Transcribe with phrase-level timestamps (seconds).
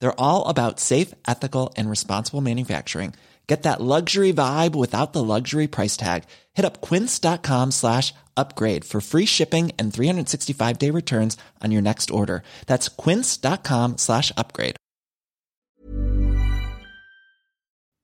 [0.00, 3.14] They're all about safe, ethical, and responsible manufacturing.
[3.46, 6.24] Get that luxury vibe without the luxury price tag.
[6.54, 12.10] Hit up quince.com slash upgrade for free shipping and 365 day returns on your next
[12.10, 12.42] order.
[12.66, 14.76] That's quince.com slash upgrade.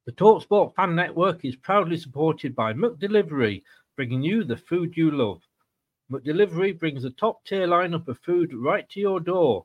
[0.04, 3.62] The TalkSport Fan Network is proudly supported by McDelivery,
[3.96, 5.42] bringing you the food you love.
[6.10, 9.64] McDelivery brings a top tier lineup of food right to your door.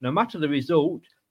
[0.00, 1.02] No matter the result,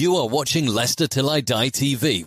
[0.00, 2.26] You are watching Leicester Till I Die TV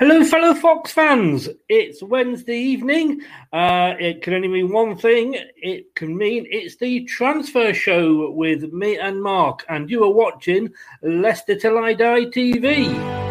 [0.00, 1.46] Hello, fellow Fox fans.
[1.68, 3.20] It's Wednesday evening.
[3.52, 5.36] Uh, it can only mean one thing.
[5.56, 10.72] It can mean it's the transfer show with me and Mark, and you are watching
[11.02, 13.29] Leicester Till I Die TV.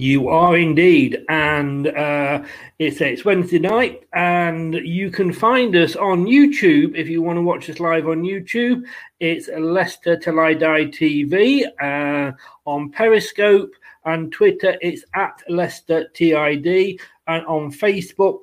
[0.00, 2.42] You are indeed, and uh,
[2.78, 7.42] it's it's Wednesday night, and you can find us on YouTube if you want to
[7.42, 8.82] watch us live on YouTube.
[9.20, 12.32] It's Leicester Till I Die TV uh,
[12.64, 13.74] on Periscope
[14.06, 14.78] and Twitter.
[14.80, 18.38] It's at Leicester TID, and on Facebook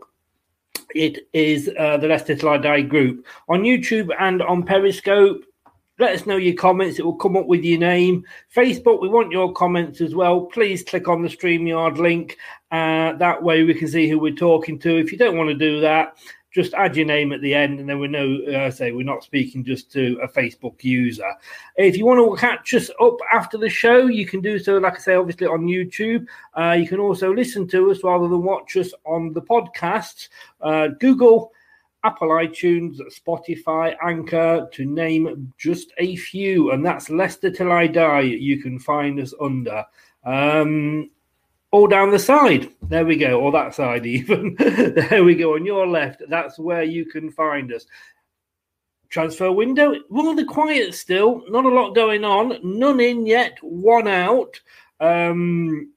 [0.93, 5.43] it is uh, the Leicester Till I Die group on YouTube and on Periscope.
[5.99, 6.99] Let us know your comments.
[6.99, 8.23] It will come up with your name.
[8.55, 10.41] Facebook, we want your comments as well.
[10.41, 12.37] Please click on the StreamYard link.
[12.71, 14.97] Uh, that way we can see who we're talking to.
[14.97, 16.17] If you don't want to do that,
[16.57, 18.39] just add your name at the end, and then we know.
[18.43, 21.31] Uh, say we're not speaking just to a Facebook user.
[21.75, 24.77] If you want to catch us up after the show, you can do so.
[24.77, 26.25] Like I say, obviously on YouTube.
[26.55, 30.29] Uh, you can also listen to us rather than watch us on the podcast.
[30.61, 31.51] Uh, Google
[32.03, 36.71] Apple iTunes, Spotify, Anchor, to name just a few.
[36.71, 39.83] And that's Leicester Till I Die, you can find us under.
[40.23, 41.09] Um,
[41.71, 42.69] all down the side.
[42.83, 44.55] There we go, or that side even.
[44.57, 45.55] there we go.
[45.55, 47.85] On your left, that's where you can find us.
[49.09, 51.43] Transfer window, rather quiet still.
[51.49, 52.59] Not a lot going on.
[52.63, 53.57] None in yet.
[53.61, 54.59] One out.
[54.99, 55.93] Um,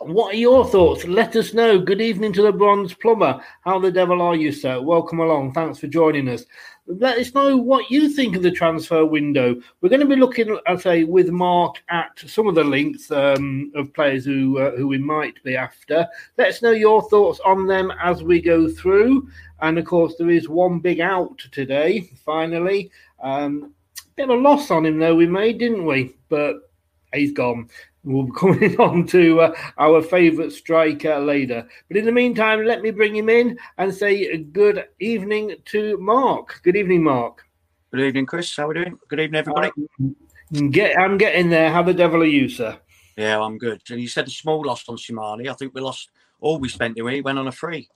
[0.00, 1.04] what are your thoughts?
[1.04, 1.78] Let us know.
[1.78, 3.42] Good evening to the Bronze Plumber.
[3.62, 4.80] How the devil are you, sir?
[4.80, 5.52] Welcome along.
[5.52, 6.44] Thanks for joining us
[6.88, 9.60] let us know what you think of the transfer window.
[9.80, 13.70] We're going to be looking, I say, with Mark at some of the links um,
[13.74, 16.08] of players who uh, who we might be after.
[16.38, 19.28] Let us know your thoughts on them as we go through.
[19.60, 22.10] And of course, there is one big out today.
[22.24, 22.90] Finally,
[23.22, 23.74] um,
[24.16, 26.16] bit of a loss on him though we made, didn't we?
[26.30, 26.70] But
[27.12, 27.68] he's gone.
[28.08, 31.68] We'll be coming on to uh, our favourite striker later.
[31.88, 36.60] But in the meantime, let me bring him in and say good evening to Mark.
[36.62, 37.44] Good evening, Mark.
[37.90, 38.56] Good evening, Chris.
[38.56, 38.98] How are we doing?
[39.08, 39.70] Good evening, everybody.
[40.00, 41.70] Um, get, I'm getting there.
[41.70, 42.78] How the devil are you, sir?
[43.18, 43.82] Yeah, I'm good.
[43.90, 45.48] And you said a small loss on Slimani.
[45.48, 46.10] I think we lost
[46.40, 47.20] all we spent, we?
[47.20, 47.88] Went on a free.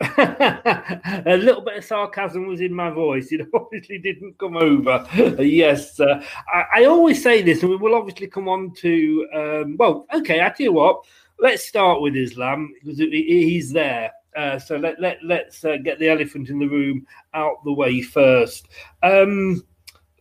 [0.00, 3.32] A little bit of sarcasm was in my voice.
[3.32, 5.06] It obviously didn't come over.
[5.38, 9.28] yes, uh, I, I, always say this, and we will obviously come on to.
[9.34, 11.04] Um, well, okay, I tell you what.
[11.38, 14.12] Let's start with Islam because he's there.
[14.36, 18.00] Uh, so let let let's uh, get the elephant in the room out the way
[18.00, 18.68] first.
[19.02, 19.64] Um,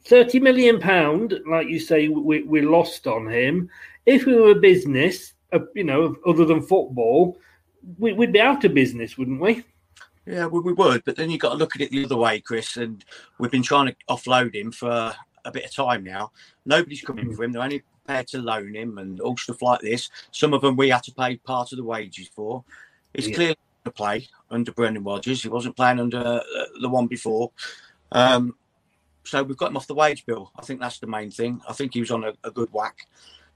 [0.10, 3.70] Thirty million pound, like you say, we, we lost on him.
[4.08, 7.38] If we were a business, uh, you know, other than football,
[7.98, 9.64] we, would be out of business, wouldn't we?
[10.26, 11.04] Yeah, we, we would.
[11.06, 12.78] But then you've got to look at it the other way, Chris.
[12.78, 13.04] And
[13.40, 15.14] we've been trying to offload him for
[15.46, 16.32] a bit of time now.
[16.66, 17.36] Nobody's coming mm.
[17.36, 17.52] for him.
[17.52, 20.10] They're only prepared to loan him and all stuff like this.
[20.32, 22.64] Some of them we had to pay part of the wages for.
[23.14, 23.36] It's yeah.
[23.36, 25.42] clearly to play under Brendan Rodgers.
[25.42, 27.52] He wasn't playing under uh, the one before.
[28.12, 28.56] Um,
[29.24, 30.52] so we've got him off the wage bill.
[30.58, 31.62] I think that's the main thing.
[31.68, 33.08] I think he was on a, a good whack.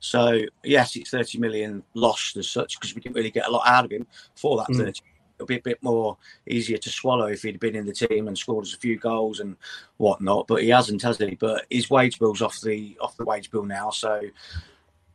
[0.03, 3.65] So yes, it's 30 million lost as such because we didn't really get a lot
[3.65, 4.05] out of him
[4.35, 4.75] for that mm.
[4.75, 4.99] 30.
[5.37, 8.37] It'll be a bit more easier to swallow if he'd been in the team and
[8.37, 9.55] scored us a few goals and
[9.97, 10.47] whatnot.
[10.47, 11.35] But he hasn't, has he?
[11.35, 14.21] But his wage bill's off the off the wage bill now, so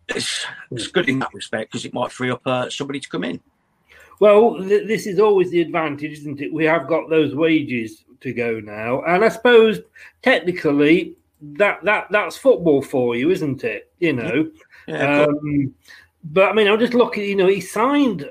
[0.09, 3.25] it's it's good in that respect because it might free up uh, somebody to come
[3.25, 3.41] in.
[4.21, 6.53] Well, th- this is always the advantage, isn't it?
[6.53, 9.81] We have got those wages to go now, and I suppose
[10.23, 13.93] technically that that that's football for you, isn't it?
[13.99, 15.75] You know, yeah, um,
[16.25, 17.25] but I mean, I'm just looking.
[17.25, 18.31] You know, he signed.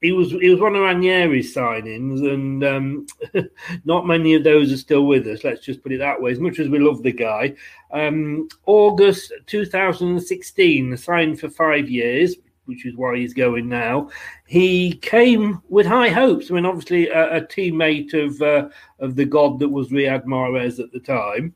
[0.00, 3.06] He was he was one of Ranieri's signings, and um,
[3.84, 5.44] not many of those are still with us.
[5.44, 6.32] Let's just put it that way.
[6.32, 7.54] As much as we love the guy,
[7.92, 12.34] um, August 2016, signed for five years,
[12.64, 14.10] which is why he's going now.
[14.46, 16.50] He came with high hopes.
[16.50, 18.68] I mean, obviously, a, a teammate of uh,
[18.98, 21.54] of the god that was Riyad Mahrez at the time.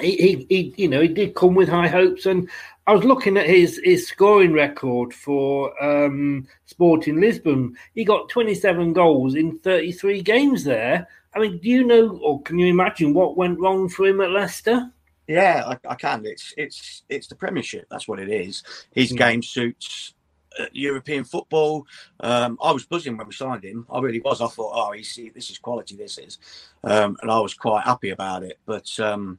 [0.00, 2.48] He, he, he, you know, he did come with high hopes, and
[2.86, 7.76] I was looking at his his scoring record for um, Sporting Lisbon.
[7.94, 11.06] He got 27 goals in 33 games there.
[11.34, 14.30] I mean, do you know, or can you imagine what went wrong for him at
[14.30, 14.90] Leicester?
[15.26, 16.26] Yeah, I, I can.
[16.26, 17.86] It's it's it's the Premiership.
[17.90, 18.62] That's what it is.
[18.92, 19.18] His mm.
[19.18, 20.14] game suits
[20.58, 21.86] uh, European football.
[22.20, 23.86] Um, I was buzzing when we signed him.
[23.90, 24.40] I really was.
[24.40, 25.96] I thought, oh, he's, this is quality.
[25.96, 26.38] This is,
[26.84, 28.58] um, and I was quite happy about it.
[28.66, 29.38] But um,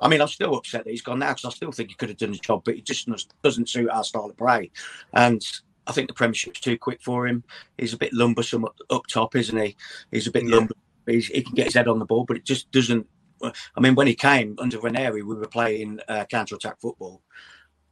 [0.00, 2.08] I mean, I'm still upset that he's gone now because I still think he could
[2.08, 3.08] have done the job, but it just
[3.42, 4.70] doesn't suit our style of play.
[5.12, 5.42] And
[5.86, 7.44] I think the Premiership's too quick for him.
[7.78, 9.76] He's a bit lumbersome up top, isn't he?
[10.10, 10.56] He's a bit yeah.
[10.56, 10.74] lumber.
[11.06, 13.06] He's, he can get his head on the ball, but it just doesn't.
[13.42, 17.20] I mean, when he came under Ranieri, we were playing uh, counter-attack football,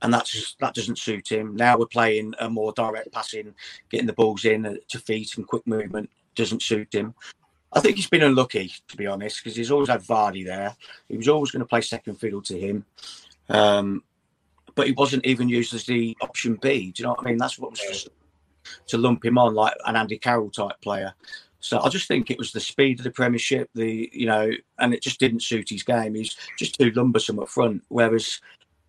[0.00, 1.54] and that's that doesn't suit him.
[1.54, 3.54] Now we're playing a more direct passing,
[3.90, 7.14] getting the balls in uh, to feet and quick movement doesn't suit him.
[7.72, 10.76] I think he's been unlucky, to be honest, because he's always had Vardy there.
[11.08, 12.84] He was always going to play second fiddle to him.
[13.48, 14.02] Um,
[14.74, 16.92] but he wasn't even used as the option B.
[16.92, 17.38] Do you know what I mean?
[17.38, 18.08] That's what was just
[18.88, 21.14] to lump him on like an Andy Carroll type player.
[21.60, 24.92] So I just think it was the speed of the Premiership, the you know, and
[24.92, 26.14] it just didn't suit his game.
[26.14, 27.84] He's just too lumbersome up front.
[27.88, 28.40] Whereas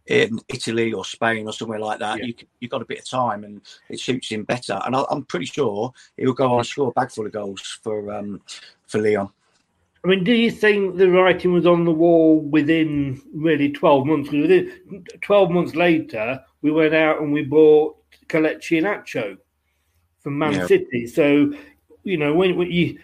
[0.08, 2.26] in Italy or Spain or somewhere like that, yeah.
[2.26, 4.82] you you got a bit of time and it suits him better.
[4.86, 7.80] And I, am pretty sure he'll go on and score a bag full of goals
[7.84, 8.42] for um,
[8.88, 9.30] for Lyon.
[10.04, 14.30] I mean, do you think the writing was on the wall within really 12 months?
[14.30, 17.96] Because within 12 months later, we went out and we bought
[18.28, 19.38] Kelechi Iheanacho
[20.20, 20.68] from Man yeah.
[20.68, 21.08] City.
[21.08, 21.54] So,
[22.04, 23.00] you know, when, when you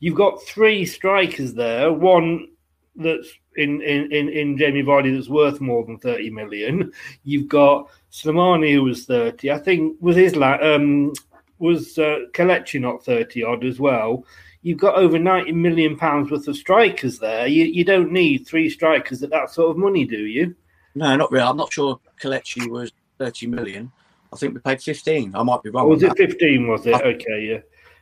[0.00, 2.48] you've got three strikers there, one
[2.96, 6.92] that's in, in, in, in Jamie Vardy that's worth more than 30 million.
[7.24, 9.50] You've got Slimani who was 30.
[9.50, 11.12] I think was his um
[11.58, 14.24] was uh, Kelechi not 30 odd as well.
[14.62, 17.46] You've got over 90 million pounds worth of strikers there.
[17.46, 20.54] You you don't need three strikers at that sort of money, do you?
[20.94, 21.46] No, not really.
[21.46, 23.92] I'm not sure Kelechi was 30 million.
[24.32, 25.34] I I think we paid 15.
[25.34, 25.86] I might be wrong.
[25.86, 26.16] Or was it that.
[26.16, 26.68] 15?
[26.68, 26.94] Was it?
[26.94, 27.58] Okay, yeah.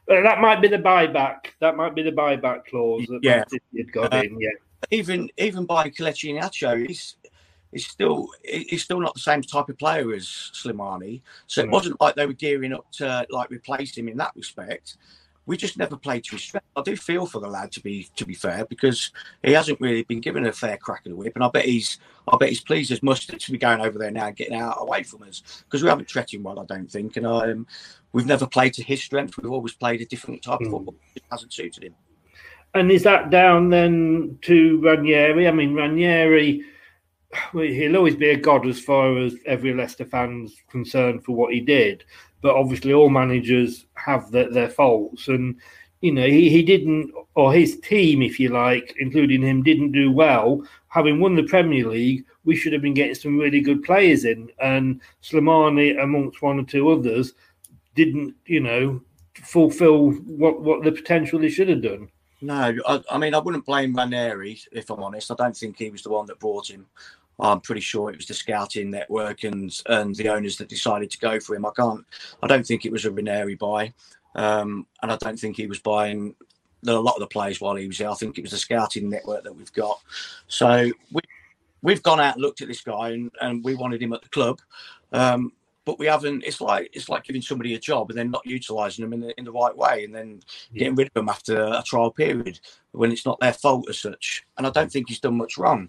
[0.07, 1.47] But that might be the buyback.
[1.61, 3.37] That might be the buyback clause that Yeah.
[3.37, 4.41] Man City had got Uh, in.
[4.41, 4.49] Yeah.
[4.91, 7.17] Even even by Kelechi Iheanacho, he's
[7.73, 10.25] he's still he's still not the same type of player as
[10.55, 11.23] Slimani.
[11.47, 14.97] So it wasn't like they were gearing up to like replace him in that respect.
[15.47, 16.65] We just never played to his strength.
[16.75, 19.13] I do feel for the lad to be to be fair because
[19.43, 21.99] he hasn't really been given a fair crack of the whip, and I bet he's
[22.27, 24.77] I bet he's pleased as mustard to be going over there now and getting out
[24.81, 27.67] away from us because we haven't treated him well, I don't think, and um,
[28.13, 29.37] we've never played to his strength.
[29.37, 30.71] We've always played a different type of Mm.
[30.71, 30.95] football.
[31.15, 31.95] It hasn't suited him.
[32.75, 35.47] And is that down then to Ranieri?
[35.47, 36.65] I mean, Ranieri,
[37.53, 41.53] well, he'll always be a god as far as every Leicester fan's concerned for what
[41.53, 42.05] he did.
[42.43, 45.29] But obviously, all managers have their, their faults.
[45.29, 45.57] And,
[46.01, 50.11] you know, he, he didn't, or his team, if you like, including him, didn't do
[50.11, 50.67] well.
[50.89, 54.51] Having won the Premier League, we should have been getting some really good players in.
[54.61, 57.35] And Slimani, amongst one or two others,
[57.95, 59.01] didn't, you know,
[59.35, 62.09] fulfill what, what the potential they should have done.
[62.45, 65.31] No, I, I mean I wouldn't blame Ranieri if I'm honest.
[65.31, 66.87] I don't think he was the one that brought him.
[67.41, 71.19] I'm pretty sure it was the scouting network and and the owners that decided to
[71.19, 71.65] go for him.
[71.65, 72.05] I can't.
[72.43, 73.95] I don't think it was a Ranieri buy,
[74.35, 76.35] um, and I don't think he was buying
[76.87, 78.11] a lot of the players while he was there.
[78.11, 79.99] I think it was the scouting network that we've got.
[80.47, 81.23] So we
[81.83, 84.29] we've gone out and looked at this guy and, and we wanted him at the
[84.29, 84.61] club.
[85.13, 85.53] Um,
[85.85, 86.45] but we haven't.
[86.45, 89.39] It's like it's like giving somebody a job and then not utilising them in the
[89.39, 90.41] in the right way, and then
[90.75, 92.61] getting rid of them after a trial period
[92.93, 94.45] when it's not their fault as such.
[94.57, 95.89] And I don't think he's done much wrong.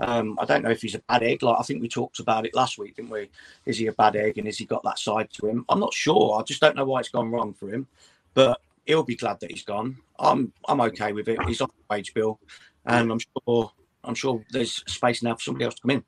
[0.00, 1.42] Um, I don't know if he's a bad egg.
[1.42, 3.30] Like I think we talked about it last week, didn't we?
[3.64, 5.64] Is he a bad egg, and has he got that side to him?
[5.68, 6.38] I'm not sure.
[6.38, 7.86] I just don't know why it's gone wrong for him.
[8.34, 9.96] But he'll be glad that he's gone.
[10.18, 11.42] I'm I'm okay with it.
[11.46, 12.38] He's on the wage bill,
[12.84, 13.72] and I'm sure
[14.04, 16.04] I'm sure there's space now for somebody else to come in.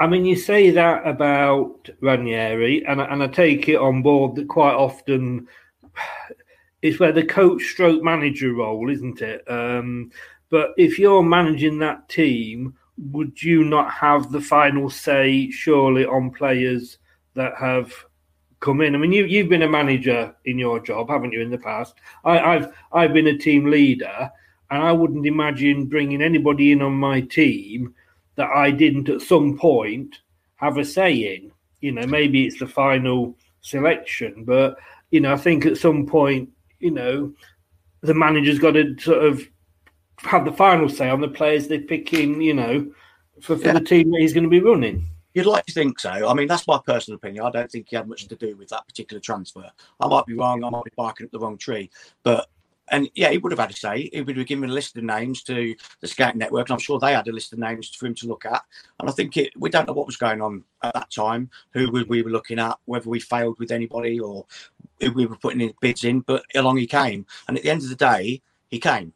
[0.00, 4.48] I mean, you say that about Ranieri, and and I take it on board that
[4.48, 5.48] quite often
[6.82, 9.42] it's where the coach stroke manager role, isn't it?
[9.50, 10.10] Um,
[10.50, 12.74] but if you're managing that team,
[13.10, 16.98] would you not have the final say, surely, on players
[17.34, 17.92] that have
[18.60, 18.94] come in?
[18.94, 21.94] I mean, you you've been a manager in your job, haven't you, in the past?
[22.24, 24.30] I, I've I've been a team leader,
[24.70, 27.94] and I wouldn't imagine bringing anybody in on my team
[28.38, 30.16] that I didn't at some point
[30.56, 31.52] have a say in.
[31.80, 34.78] You know, maybe it's the final selection, but
[35.10, 36.48] you know, I think at some point,
[36.80, 37.32] you know,
[38.00, 39.42] the manager's got to sort of
[40.18, 42.40] have the final say on the players they pick in.
[42.40, 42.92] You know,
[43.40, 43.74] for, for Yeah.
[43.74, 45.08] the team that he's going to be running.
[45.34, 46.10] You'd like to think so.
[46.28, 47.44] I mean, that's my personal opinion.
[47.44, 49.70] I don't think he had much to do with that particular transfer.
[50.00, 50.64] I might be wrong.
[50.64, 51.90] I might be barking up the wrong tree.
[52.24, 52.48] But,
[52.90, 54.10] and yeah, he would have had a say.
[54.12, 56.68] He would have given a list of names to the scouting network.
[56.68, 58.62] And I'm sure they had a list of names for him to look at.
[59.00, 61.90] And I think it, we don't know what was going on at that time, who
[61.90, 64.46] we, we were looking at, whether we failed with anybody or
[65.00, 66.20] who we were putting in bids in.
[66.20, 67.26] But along he came.
[67.46, 69.12] And at the end of the day, he came.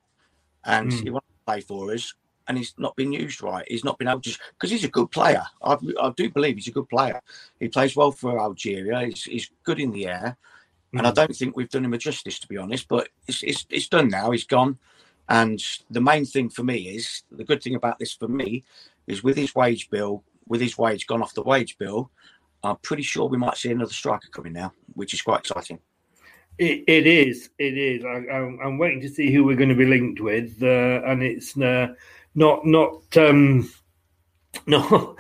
[0.65, 1.03] And Mm.
[1.03, 2.15] he wanted to play for us
[2.49, 3.65] and he's not been used right.
[3.69, 5.43] He's not been able to because he's a good player.
[5.63, 7.21] I, I do believe he's a good player.
[7.61, 9.07] He plays well for Algeria.
[9.07, 10.37] He's, he's good in the air,
[10.93, 12.89] and I don't think we've done him a justice to be honest.
[12.89, 14.31] But it's, it's it's done now.
[14.31, 14.79] He's gone,
[15.29, 18.65] and the main thing for me is the good thing about this for me
[19.07, 22.11] is with his wage bill, with his wage gone off the wage bill.
[22.63, 25.81] I'm pretty sure we might see another striker coming now, which is quite exciting.
[26.59, 27.51] It, it is.
[27.59, 28.05] It is.
[28.05, 31.23] I, I'm, I'm waiting to see who we're going to be linked with, uh, and
[31.23, 31.95] it's uh,
[32.35, 33.69] not not um,
[34.67, 35.17] no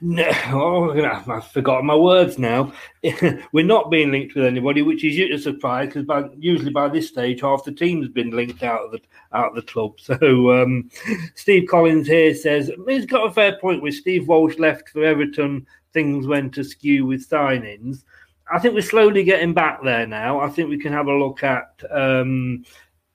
[0.00, 0.30] no.
[0.48, 2.72] Oh, I've forgotten my words now.
[3.52, 7.08] we're not being linked with anybody, which is a surprise because by, usually by this
[7.08, 9.00] stage half the team's been linked out of the
[9.32, 9.94] out of the club.
[10.04, 10.90] So um,
[11.34, 13.82] Steve Collins here says he's got a fair point.
[13.82, 18.04] With Steve Walsh left for Everton, things went askew with signings.
[18.52, 20.40] I think we're slowly getting back there now.
[20.40, 22.64] I think we can have a look at um,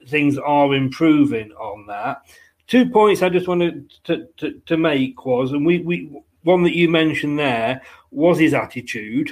[0.07, 2.23] things are improving on that.
[2.69, 6.75] Two points I just wanted to, to, to make was, and we, we one that
[6.75, 9.31] you mentioned there was his attitude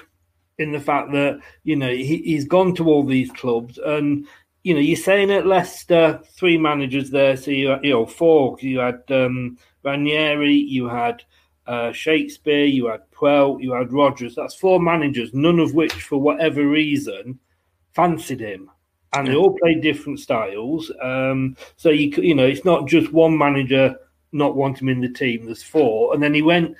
[0.58, 4.26] in the fact that you know he, he's gone to all these clubs and
[4.64, 8.58] you know you're saying at Leicester three managers there, so you you know four.
[8.60, 11.22] You had um, Ranieri, you had
[11.68, 14.34] uh, Shakespeare, you had Puel, you had Rodgers.
[14.34, 17.40] That's four managers, none of which, for whatever reason,
[17.94, 18.72] fancied him,
[19.14, 20.92] and they all play different styles.
[21.02, 23.96] Um, so you you know it's not just one manager
[24.32, 25.46] not wanting him in the team.
[25.46, 26.76] There's four, and then he went.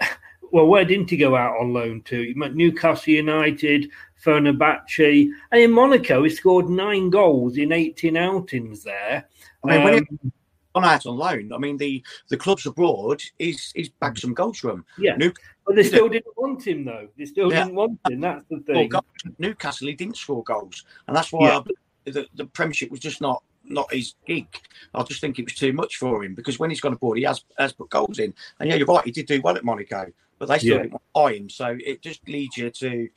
[0.50, 2.22] Well, where didn't he go out on loan to?
[2.22, 3.90] He went Newcastle United,
[4.24, 9.28] Fenerbahce, and in Monaco he scored nine goals in 18 outings there.
[9.62, 10.32] I mean, when he- Um,
[10.74, 11.52] gone out on loan.
[11.52, 14.84] I mean, the the clubs abroad is is bagged some goals from.
[14.98, 15.32] Yeah, New,
[15.66, 17.08] but they still didn't want him though.
[17.16, 17.64] They still Yeah.
[17.64, 18.20] didn't want him.
[18.20, 18.88] That's the thing.
[18.88, 19.04] goals.
[19.38, 21.58] Newcastle, he didn't score goals, and that's why Yeah.
[21.58, 24.46] I, the, the Premiership was just not not his gig.
[24.94, 27.24] I just think it was too much for him because when he's gone abroad, he
[27.24, 30.10] has has put goals in, and yeah, you're right, he did do well at Monaco,
[30.38, 30.82] but they still Yeah.
[30.84, 31.50] didn't buy him.
[31.50, 33.08] So it just leads you to.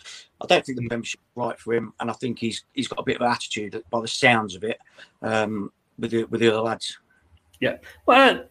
[0.41, 2.99] I don't think the membership is right for him, and I think he's he's got
[2.99, 4.79] a bit of attitude by the sounds of it
[5.21, 6.97] um, with the with the other lads.
[7.61, 7.77] Yeah.
[8.07, 8.45] Well,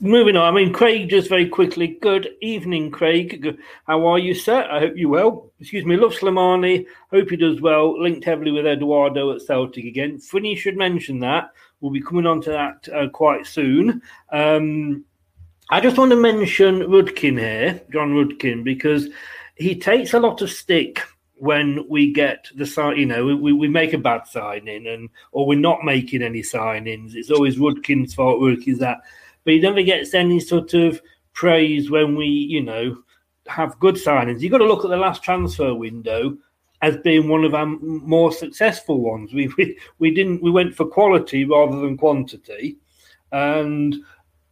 [0.00, 0.52] moving on.
[0.52, 1.98] I mean, Craig, just very quickly.
[2.00, 3.58] Good evening, Craig.
[3.86, 4.68] How are you, sir?
[4.70, 5.50] I hope you're well.
[5.60, 5.96] Excuse me.
[5.96, 6.84] Love Slimani.
[7.10, 8.00] Hope he does well.
[8.00, 10.18] Linked heavily with Eduardo at Celtic again.
[10.18, 11.50] Funny you should mention that.
[11.80, 14.02] We'll be coming on to that uh, quite soon.
[14.30, 15.04] Um,
[15.70, 19.08] I just want to mention Rudkin here, John Rudkin, because
[19.56, 21.00] he takes a lot of stick
[21.36, 22.96] when we get the sign.
[22.96, 27.14] You know, we, we make a bad signing, and or we're not making any signings.
[27.14, 28.40] It's always Rudkin's fault.
[28.40, 28.98] Rudkin's that,
[29.44, 31.00] but he never gets any sort of
[31.32, 32.98] praise when we, you know,
[33.46, 34.40] have good signings.
[34.40, 36.36] You've got to look at the last transfer window
[36.82, 39.32] as being one of our more successful ones.
[39.32, 42.76] We we, we didn't we went for quality rather than quantity,
[43.32, 43.96] and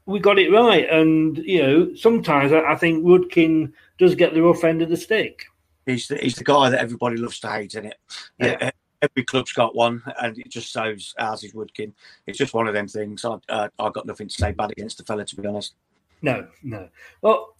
[0.06, 0.88] we got it right.
[0.88, 4.96] And you know, sometimes I, I think Rudkin does get the rough end of the
[4.96, 5.46] stick.
[5.86, 7.98] He's the, he's the guy that everybody loves to hate, isn't it?
[8.38, 8.56] Yeah.
[8.60, 8.70] Uh,
[9.02, 11.92] Every club's got one, and it just shows ours is Woodkin.
[12.28, 13.24] It's just one of them things.
[13.24, 15.74] I, uh, I've got nothing to say bad against the fella, to be honest.
[16.22, 16.88] No, no.
[17.20, 17.56] Well,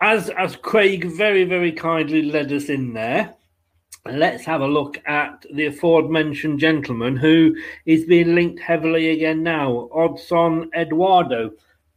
[0.00, 3.34] as as Craig very very kindly led us in there,
[4.06, 9.88] let's have a look at the aforementioned gentleman who is being linked heavily again now.
[9.92, 11.50] Odson Eduardo,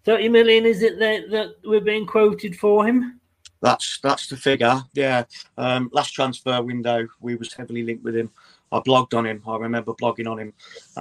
[0.04, 3.17] thirty million is it that that we're being quoted for him?
[3.62, 4.84] That's that's the figure.
[4.94, 5.24] Yeah.
[5.58, 8.32] Um, last transfer window, we was heavily linked with him.
[8.72, 9.42] I blogged on him.
[9.48, 10.54] I remember blogging on him.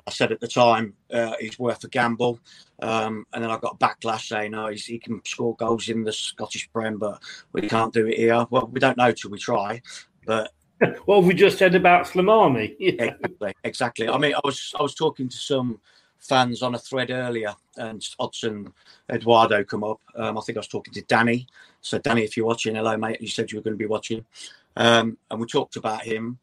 [0.06, 2.38] I said at the time uh, he's worth a gamble,
[2.80, 6.04] um, and then I got a backlash saying, "No, he's, he can score goals in
[6.04, 7.20] the Scottish Prem, but
[7.52, 9.82] we can't do it here." Well, we don't know till we try.
[10.24, 10.52] But
[11.06, 12.76] What have we just said about Slimani?
[12.80, 14.08] exactly, exactly.
[14.08, 15.80] I mean, I was I was talking to some
[16.18, 18.72] fans on a thread earlier, and Odson
[19.10, 20.00] Eduardo come up.
[20.14, 21.46] Um, I think I was talking to Danny.
[21.86, 23.20] So, Danny, if you're watching, hello, mate.
[23.20, 24.26] You said you were going to be watching,
[24.74, 26.38] um, and we talked about him.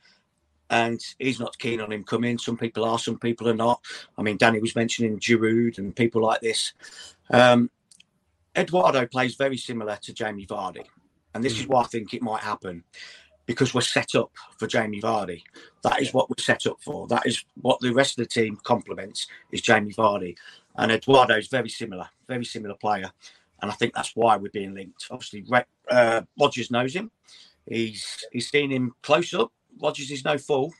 [0.69, 2.37] And he's not keen on him coming.
[2.37, 3.81] Some people are, some people are not.
[4.17, 6.73] I mean, Danny was mentioning Giroud and people like this.
[7.29, 7.69] Um,
[8.55, 10.85] Eduardo plays very similar to Jamie Vardy,
[11.35, 12.83] and this is why I think it might happen
[13.45, 15.43] because we're set up for Jamie Vardy.
[15.83, 17.05] That is what we're set up for.
[17.07, 20.37] That is what the rest of the team complements is Jamie Vardy.
[20.77, 23.11] And Eduardo is very similar, very similar player.
[23.63, 25.07] And I think that's why we're being linked.
[25.09, 25.45] Obviously,
[25.89, 27.09] uh, Rodgers knows him.
[27.65, 29.53] He's he's seen him close up.
[29.81, 30.73] Rodgers is no fool.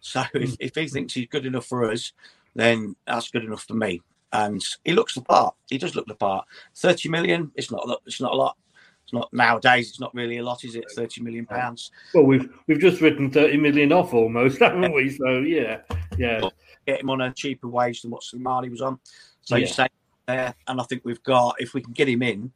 [0.00, 2.12] So if, if he thinks he's good enough for us,
[2.54, 4.00] then that's good enough for me.
[4.32, 5.56] And he looks the part.
[5.68, 6.46] He does look the part.
[6.76, 7.50] Thirty million.
[7.56, 7.84] It's not.
[7.84, 8.56] a lot- It's not a lot.
[9.02, 9.88] It's not nowadays.
[9.88, 10.84] It's not really a lot, is it?
[10.94, 11.90] Thirty million pounds.
[12.14, 15.10] Well, we've we've just written thirty million off almost, haven't we?
[15.10, 15.80] So yeah,
[16.16, 16.48] yeah.
[16.86, 19.00] get him on a cheaper wage than what Slimani was on.
[19.42, 19.60] So Yeah.
[19.62, 19.88] you say
[20.28, 22.52] there, and I think we've got if we can get him in,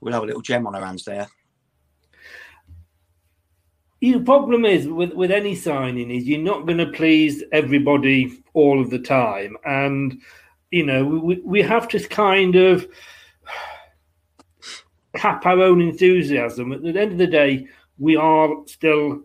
[0.00, 1.26] we'll have a little gem on our hands there.
[4.00, 8.80] The problem is with with any signing is you're not going to please everybody all
[8.80, 10.20] of the time, and
[10.70, 12.86] you know we we have to kind of
[15.16, 16.72] cap our own enthusiasm.
[16.72, 17.66] At the end of the day,
[17.98, 19.22] we are still,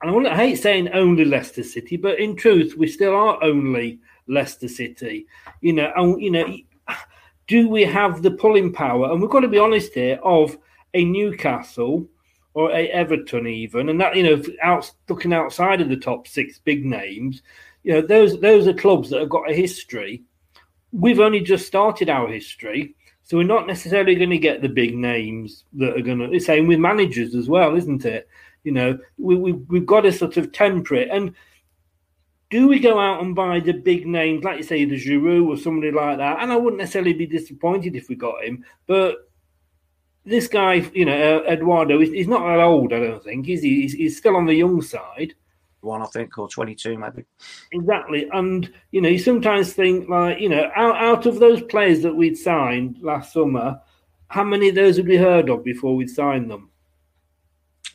[0.00, 4.68] and I, hate saying only Leicester City, but in truth, we still are only Leicester
[4.68, 5.26] City.
[5.60, 6.46] You know, and you know,
[7.46, 9.10] do we have the pulling power?
[9.10, 10.56] And we've got to be honest here of
[10.94, 12.08] a Newcastle
[12.54, 16.58] or a Everton even, and that you know, out looking outside of the top six
[16.58, 17.42] big names,
[17.82, 20.22] you know, those those are clubs that have got a history.
[20.92, 24.96] We've only just started our history, so we're not necessarily going to get the big
[24.96, 26.28] names that are going to.
[26.28, 28.28] The same with managers as well, isn't it?
[28.62, 31.08] You know, we, we we've got to sort of temper it.
[31.10, 31.34] And
[32.54, 35.56] do we go out and buy the big names, like you say, the Giroud or
[35.56, 36.40] somebody like that?
[36.40, 39.28] And I wouldn't necessarily be disappointed if we got him, but
[40.24, 43.48] this guy, you know, uh, Eduardo, he's, he's not that old, I don't think.
[43.48, 43.82] Is he?
[43.82, 45.34] He's, he's still on the young side.
[45.80, 47.24] One, I think, or twenty-two, maybe.
[47.72, 48.28] Exactly.
[48.32, 52.14] And, you know, you sometimes think, like, you know, out, out of those players that
[52.14, 53.80] we'd signed last summer,
[54.28, 56.70] how many of those would we heard of before we'd signed them?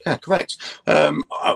[0.06, 0.58] Yeah, correct.
[0.88, 1.56] Um, uh,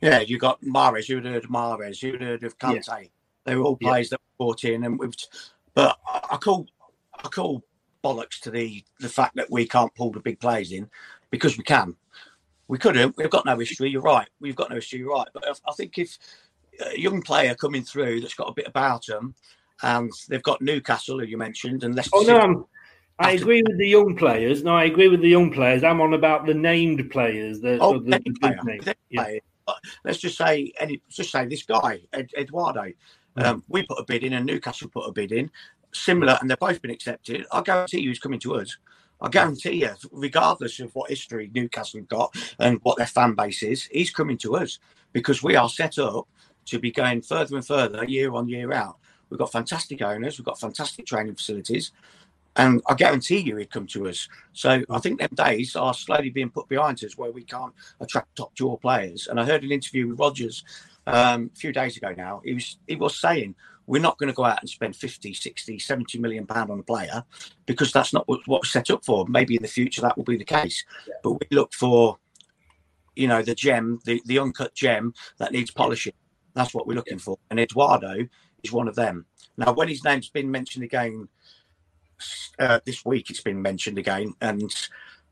[0.00, 1.08] yeah, you got Mahrez.
[1.08, 2.02] You'd heard of Mahrez.
[2.02, 3.10] You'd heard of Kante.
[3.44, 3.90] They were all Yeah.
[3.90, 5.14] players that were brought in, and we've.
[5.74, 5.96] But
[6.30, 6.66] I call,
[7.22, 7.62] I call
[8.02, 10.90] bollocks to the the fact that we can't pull the big players in
[11.30, 11.96] because we can.
[12.66, 13.16] We couldn't.
[13.16, 13.90] We've got no history.
[13.90, 14.28] You're right.
[14.40, 14.98] We've got no history.
[14.98, 15.28] You're right.
[15.32, 16.18] But I- I think if
[16.80, 19.34] a young player coming through that's got a bit about them,
[19.82, 22.10] and they've got Newcastle, who you mentioned, and Leicester.
[22.14, 22.38] Oh no, City.
[22.40, 22.64] I'm,
[23.18, 24.62] I agree with the young players.
[24.62, 25.82] No, I agree with the young players.
[25.82, 27.60] I'm on about the named players.
[27.60, 29.38] The, Oh, the, the player, Yeah.
[30.04, 30.72] Let's just say.
[31.10, 32.92] Just say this guy, Ed, Eduardo.
[33.36, 33.44] Mm.
[33.44, 35.50] Um, we put a bid in, and Newcastle put a bid in,
[35.92, 37.44] similar, and they've both been accepted.
[37.52, 38.76] I guarantee you, he's coming to us.
[39.20, 43.62] I guarantee you, regardless of what history Newcastle have got and what their fan base
[43.62, 44.78] is, he's coming to us
[45.12, 46.28] because we are set up
[46.66, 48.96] to be going further and further year on year out.
[49.28, 51.92] We've got fantastic owners, we've got fantastic training facilities,
[52.58, 54.28] and I guarantee you he'd come to us.
[54.52, 58.36] So I think them days are slowly being put behind us where we can't attract
[58.36, 59.28] top draw players.
[59.28, 60.64] And I heard an interview with Rodgers
[61.06, 62.42] um, a few days ago now.
[62.44, 63.54] He was he was saying
[63.86, 66.82] we're not going to go out and spend 50, 60, 70 million pound on a
[66.82, 67.24] player
[67.64, 69.24] because that's not what, what we're set up for.
[69.28, 70.84] Maybe in the future that will be the case.
[71.22, 72.18] But we look for
[73.14, 76.12] you know the gem, the, the uncut gem that needs polishing.
[76.54, 77.38] That's what we're looking for.
[77.50, 78.26] And Eduardo
[78.64, 79.26] is one of them.
[79.56, 81.28] Now, when his name's been mentioned again
[82.58, 84.72] uh, this week, it's been mentioned again, and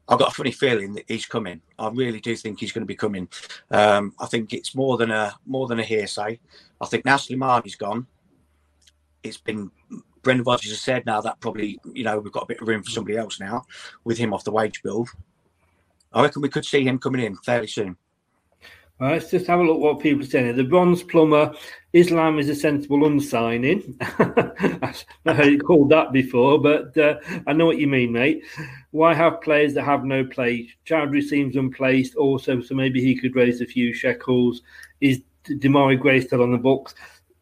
[0.08, 1.60] I've got a funny feeling that he's coming.
[1.78, 3.28] I really do think he's going to be coming.
[3.70, 6.38] Um, I think it's more than a more than a hearsay.
[6.80, 8.06] I think now Slimani's gone.
[9.22, 9.70] It's been
[10.22, 12.82] Brendan Rodgers has said now that probably you know we've got a bit of room
[12.82, 13.64] for somebody else now
[14.04, 15.06] with him off the wage bill.
[16.12, 17.96] I reckon we could see him coming in fairly soon.
[18.98, 20.56] Right, let's just have a look what people are saying.
[20.56, 21.52] The bronze plumber,
[21.92, 23.94] Islam is a sensible unsigning.
[24.00, 28.42] I've heard it called that before, but uh, I know what you mean, mate.
[28.92, 30.70] Why have players that have no play?
[30.86, 34.62] Choudhury seems unplaced also, so maybe he could raise a few shekels.
[35.02, 36.94] Is Demarai Gray still on the books?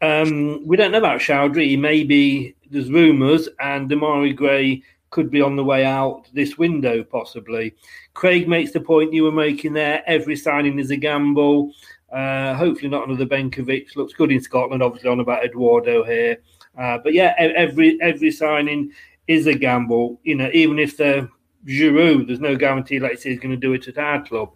[0.02, 1.78] Um, we don't know about Choudhury.
[1.78, 4.82] Maybe there's rumours, and Demarai Gray
[5.14, 7.72] could be on the way out this window, possibly.
[8.14, 10.02] Craig makes the point you were making there.
[10.08, 11.72] Every signing is a gamble.
[12.12, 13.94] Uh, hopefully, not another Benkovic.
[13.94, 14.82] Looks good in Scotland.
[14.82, 16.38] Obviously, on about Eduardo here.
[16.76, 18.90] Uh, but yeah, every every signing
[19.28, 20.20] is a gamble.
[20.24, 21.28] You know, even if they're
[21.64, 24.50] Giroud, there's no guarantee, like I say, he's going to do it at our club.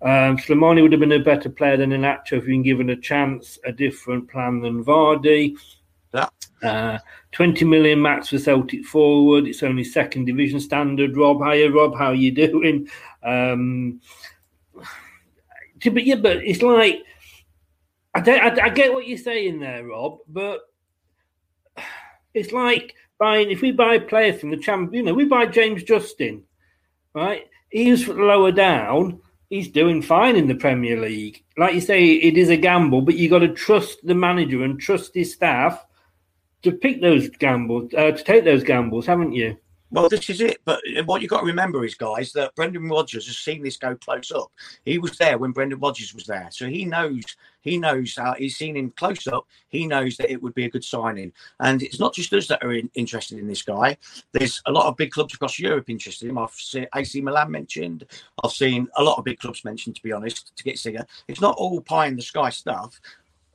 [0.00, 2.96] Um, Slimani would have been a better player than Iheanacho if he'd been given a
[2.96, 5.54] chance, a different plan than Vardy.
[6.12, 6.28] Yeah.
[6.62, 6.98] Uh,
[7.32, 9.46] 20 million max for Celtic forward.
[9.46, 11.16] It's only second division standard.
[11.16, 11.96] Rob, hiya, Rob.
[11.96, 12.88] How you doing?
[13.22, 14.00] Um,
[15.84, 17.02] but yeah, but it's like
[18.14, 20.18] I, I, I get what you're saying there, Rob.
[20.26, 20.60] But
[22.34, 25.46] it's like buying if we buy a player from the champ, you know, we buy
[25.46, 26.42] James Justin,
[27.14, 27.44] right?
[27.70, 29.20] He's lower down.
[29.50, 31.42] He's doing fine in the Premier League.
[31.56, 34.78] Like you say, it is a gamble, but you got to trust the manager and
[34.78, 35.86] trust his staff
[36.62, 39.56] to pick those gambles, uh, to take those gambles, haven't you?
[39.90, 40.58] Well, this is it.
[40.66, 43.96] But what you've got to remember is, guys, that Brendan Rodgers has seen this go
[43.96, 44.52] close up.
[44.84, 47.24] He was there when Brendan Rodgers was there, so he knows.
[47.62, 49.46] He knows how he's seen him close up.
[49.68, 52.62] He knows that it would be a good signing, and it's not just us that
[52.62, 53.96] are in, interested in this guy.
[54.32, 56.38] There's a lot of big clubs across Europe interested in him.
[56.38, 58.04] I've seen AC Milan mentioned.
[58.44, 59.96] I've seen a lot of big clubs mentioned.
[59.96, 63.00] To be honest, to get Singer, it's not all pie in the sky stuff.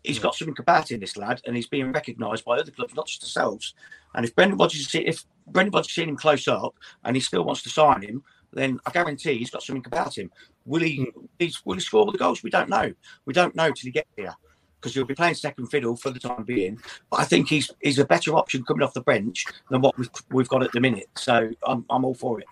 [0.04, 3.08] He's got something about him, this lad, and he's being recognised by other clubs, not
[3.08, 3.74] just ourselves.
[4.16, 7.44] And if Brendan Rodgers, see- if Brendan Rodgers seen him close up and he still
[7.44, 10.30] wants to sign him, then I guarantee he's got something about him.
[10.66, 10.98] Will he?
[10.98, 11.26] Hmm.
[11.40, 12.44] He's, will he score all the goals?
[12.44, 12.94] We don't know.
[13.26, 14.36] We don't know till he gets here
[14.80, 16.78] because he'll be playing second fiddle for the time being.
[17.10, 20.10] But I think he's he's a better option coming off the bench than what we've
[20.30, 21.10] we've got at the minute.
[21.16, 22.48] So I'm I'm all for it.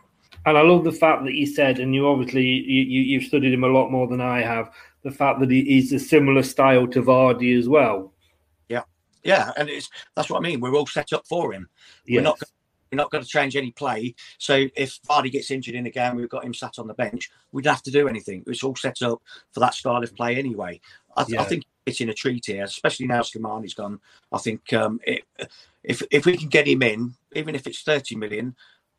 [0.45, 3.53] And I love the fact that he said, and you obviously you, you, you've studied
[3.53, 4.71] him a lot more than I have.
[5.03, 8.13] The fact that he, he's a similar style to Vardy as well.
[8.69, 8.83] Yeah,
[9.23, 10.59] yeah, and it's that's what I mean.
[10.59, 11.69] We're all set up for him.
[12.07, 12.39] We're not
[12.91, 14.15] we're not going to change any play.
[14.37, 17.29] So if Vardy gets injured in a game, we've got him sat on the bench.
[17.51, 18.43] We don't have to do anything.
[18.47, 20.81] It's all set up for that style of play anyway.
[21.15, 23.99] I, th- I think it's in a treat here, especially now Slimani's gone.
[24.31, 25.23] I think um, it,
[25.83, 28.55] if if we can get him in, even if it's thirty million,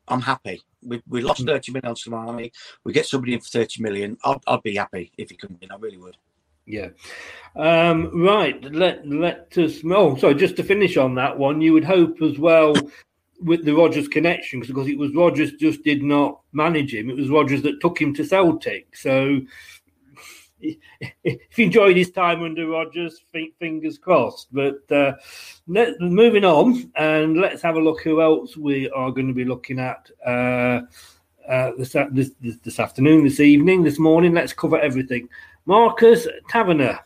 [0.08, 0.60] I'm happy.
[0.82, 2.50] We, we lost thirty million on Slimani.
[2.84, 4.18] We get somebody in for thirty million.
[4.24, 5.70] I'd, I'd be happy if he could in.
[5.70, 6.16] I really would.
[6.66, 6.88] Yeah.
[7.56, 8.62] Um, right.
[8.72, 9.80] Let let us.
[9.84, 10.34] Oh, sorry.
[10.34, 12.74] Just to finish on that one, you would hope as well
[13.40, 17.10] with the Rodgers connection because it was Rodgers just did not manage him.
[17.10, 18.96] It was Rodgers that took him to Celtic.
[18.96, 19.40] So
[21.24, 23.22] if he enjoyed his time under Rodgers,
[23.58, 24.48] fingers crossed.
[24.52, 25.14] But uh,
[25.66, 29.78] moving on, and let's have a look who else we are going to be looking
[29.78, 30.10] at.
[30.24, 30.82] Uh,
[31.48, 34.32] uh, this, this, this this afternoon, this evening, this morning.
[34.32, 35.28] Let's cover everything.
[35.66, 37.00] Marcus Tavernier.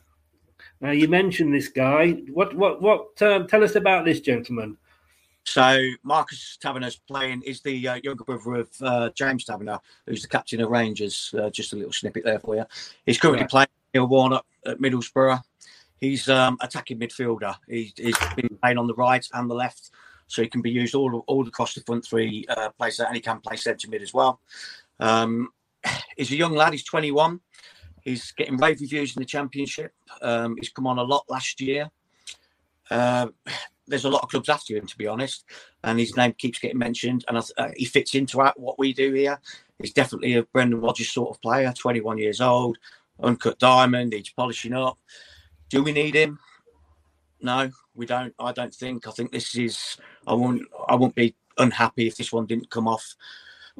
[0.80, 2.12] Now you mentioned this guy.
[2.32, 3.22] What what what?
[3.22, 4.76] Um, tell us about this gentleman.
[5.46, 10.28] So Marcus Tavernier's playing is the uh, younger brother of uh, James Tavernier, who's the
[10.28, 11.32] captain of Rangers.
[11.38, 12.64] Uh, just a little snippet there for you.
[13.06, 13.50] He's currently Right.
[13.50, 15.40] playing Neil Warnock at Middlesbrough.
[16.00, 17.54] he's um, attacking midfielder.
[17.68, 19.90] He, he's been playing on the right and the left,
[20.26, 23.20] so he can be used all all across the front three uh, places, and he
[23.22, 24.40] can play centre mid as well.
[24.98, 25.50] Um,
[26.16, 26.72] he's a young lad.
[26.72, 27.40] He's 21.
[28.02, 29.92] He's getting rave reviews in the championship.
[30.20, 31.88] Um, he's come on a lot last year.
[32.90, 33.28] Uh,
[33.86, 35.44] there's a lot of clubs after him, to be honest,
[35.84, 39.38] and his name keeps getting mentioned, and uh, he fits into what we do here.
[39.80, 41.72] He's definitely a Brendan Rodgers sort of player.
[41.76, 42.78] 21 years old,
[43.22, 44.12] uncut diamond.
[44.12, 44.98] He's polishing up.
[45.68, 46.38] Do we need him?
[47.40, 48.34] No, we don't.
[48.38, 49.06] I don't think.
[49.06, 49.98] I think this is.
[50.26, 50.62] I won't.
[50.88, 53.14] I won't be unhappy if this one didn't come off.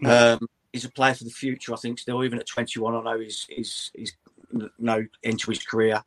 [0.03, 0.35] Mm.
[0.35, 1.73] Um, he's a player for the future.
[1.73, 4.12] I think still, even at 21, I know he's he's he's
[4.79, 6.03] no into his career,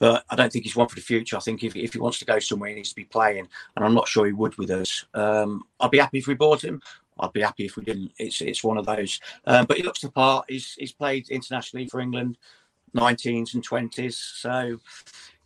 [0.00, 1.36] but I don't think he's one for the future.
[1.36, 3.84] I think if, if he wants to go somewhere, he needs to be playing, and
[3.84, 5.04] I'm not sure he would with us.
[5.14, 6.80] Um, I'd be happy if we bought him.
[7.20, 8.12] I'd be happy if we didn't.
[8.18, 9.20] It's it's one of those.
[9.46, 10.46] Um, but he looks the part.
[10.48, 12.38] He's he's played internationally for England,
[12.96, 14.14] 19s and 20s.
[14.14, 14.80] So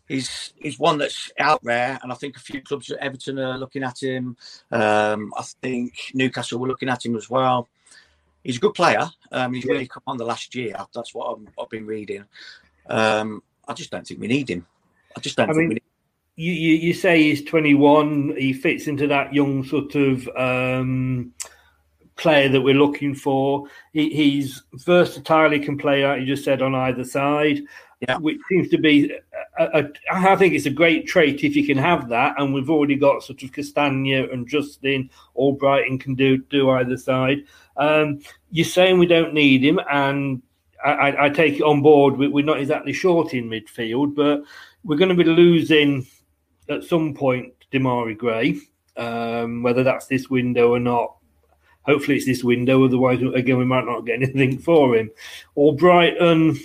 [0.06, 3.58] he's he's one that's out there, and I think a few clubs at Everton are
[3.58, 4.36] looking at him.
[4.70, 7.68] Um, I think Newcastle were looking at him as well.
[8.44, 9.10] He's a good player.
[9.32, 10.76] Um, he's really come on the last year.
[10.94, 12.24] That's what i have been reading.
[12.88, 14.66] Um, I just don't think we need him.
[15.16, 15.82] I just don't I think mean, we need
[16.36, 18.34] you, you, you say he's 21.
[18.36, 21.32] He fits into that young sort of um,
[22.16, 23.68] player that we're looking for.
[23.92, 25.50] He, he's versatile.
[25.50, 26.20] He can play out.
[26.20, 27.60] You just said on either side,
[28.00, 28.16] yeah.
[28.18, 29.12] which seems to be.
[29.56, 32.34] A, a, I think it's a great trait if you can have that.
[32.38, 35.10] And we've already got sort of Castagna and Justin.
[35.36, 37.44] Albrighton can do do either side.
[37.76, 38.18] Um,
[38.50, 40.42] you're saying we don't need him, and
[40.84, 42.16] I, I, take it on board.
[42.16, 44.42] We're not exactly short in midfield, but
[44.82, 46.06] we're going to be losing
[46.68, 48.60] at some point Demarai Gray.
[48.96, 51.16] Um, whether that's this window or not,
[51.82, 52.84] hopefully it's this window.
[52.84, 55.10] Otherwise, again, we might not get anything for him.
[55.54, 56.60] Or Albrighton,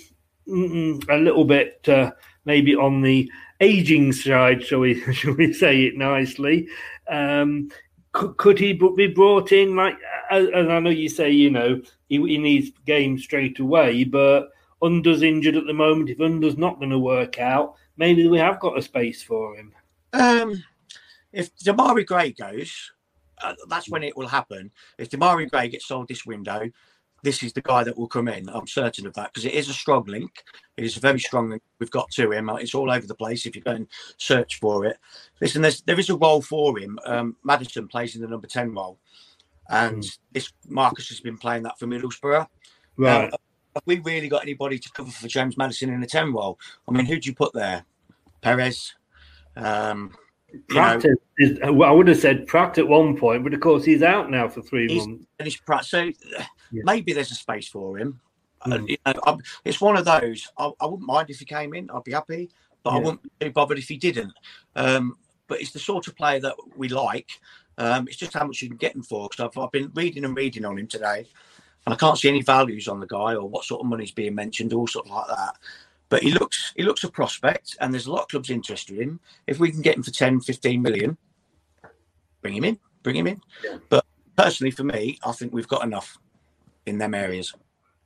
[0.47, 2.11] a little bit uh,
[2.45, 5.01] maybe on the aging side, shall we?
[5.13, 6.67] Shall we say it nicely?
[7.07, 7.71] Um,
[8.19, 9.77] could, could, he be brought in?
[9.77, 9.95] Like,
[10.29, 14.49] and I know you say you know he, he needs games straight away, but
[14.83, 16.09] Under's injured at the moment.
[16.09, 19.73] If Under's not going to work out, maybe we have got a space for him.
[20.11, 20.61] Um,
[21.31, 22.91] if Demarai Gray goes,
[23.41, 24.69] uh, that's when it will happen.
[24.97, 26.69] If Demarai Gray gets sold this window,
[27.23, 28.49] this is the guy that will come in.
[28.49, 30.43] I'm certain of that because it is a strong link.
[30.77, 32.49] It is a very strong link we've got to him.
[32.49, 34.97] It's all over the place if you go and search for it.
[35.41, 36.99] Listen, there's, there is a role for him.
[37.05, 38.99] Um, Maddison plays in the number 10 role,
[39.69, 40.17] and mm.
[40.31, 42.47] this Marcus has been playing that for Middlesbrough.
[42.97, 43.31] Right.
[43.31, 46.59] have we really got anybody to cover for James Maddison in the 10 role?
[46.87, 47.85] I mean, who do you put there?
[48.41, 48.93] Perez?
[49.55, 50.13] Um,
[50.67, 53.83] Praet know, is, well, I would have said Praet at one point, but of course
[53.85, 55.25] he's out now for three months.
[55.37, 56.11] Finished Praet, so
[56.71, 56.83] yeah.
[56.85, 58.19] maybe there's a space for him.
[58.65, 58.73] Mm.
[58.73, 60.47] Uh, you know, it's one of those.
[60.57, 61.89] I, I, wouldn't mind if he came in.
[61.89, 62.49] I'd be happy,
[62.83, 62.97] but yeah.
[62.97, 64.33] I wouldn't be bothered if he didn't.
[64.75, 67.31] Um, but it's the sort of player that we like.
[67.77, 69.29] Um, it's just how much you can get him for.
[69.29, 71.25] Because I've, I've been reading and reading on him today,
[71.85, 74.35] and I can't see any values on the guy or what sort of money's being
[74.35, 75.55] mentioned, all sort of like that.
[76.09, 79.09] But he looks he looks a prospect, and there's a lot of clubs interested in
[79.09, 79.19] him.
[79.47, 81.17] If we can get him for 10, 15 million,
[82.41, 83.41] bring him in, bring him in.
[83.63, 83.77] Yeah.
[83.89, 84.05] But
[84.35, 86.17] personally, for me, I think we've got enough
[86.89, 87.53] in them areas.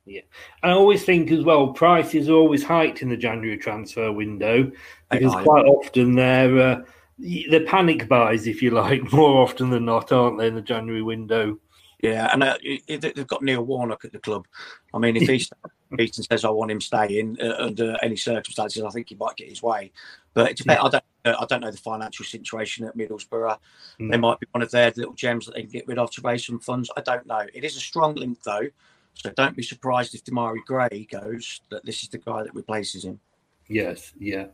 [0.06, 0.20] Yeah,
[0.62, 1.68] I always think as well.
[1.68, 4.70] Prices are always hiked in the January transfer window
[5.10, 6.82] because quite often they're uh,
[7.18, 11.02] the panic buys, if you like, more often than not, aren't they, in the January
[11.02, 11.58] window?
[12.02, 14.46] Yeah, and uh, they've got Neil Warnock at the club.
[14.92, 15.50] I mean, if he's
[15.96, 19.48] Beaton says I want him staying uh, under any circumstances, I think he might get
[19.48, 19.92] his way.
[20.34, 20.80] But it depends.
[20.80, 20.86] Yeah.
[20.86, 21.04] I don't.
[21.26, 23.58] Uh, I don't know the financial situation at Middlesbrough.
[24.00, 24.10] Mm.
[24.10, 26.20] They might be one of their little gems that they can get rid of to
[26.22, 26.90] raise some funds.
[26.96, 27.46] I don't know.
[27.54, 28.68] It is a strong link though,
[29.14, 31.60] so don't be surprised if Demarai Gray goes.
[31.70, 33.20] That this is the guy that replaces him.
[33.68, 34.12] Yes.
[34.18, 34.46] Yeah.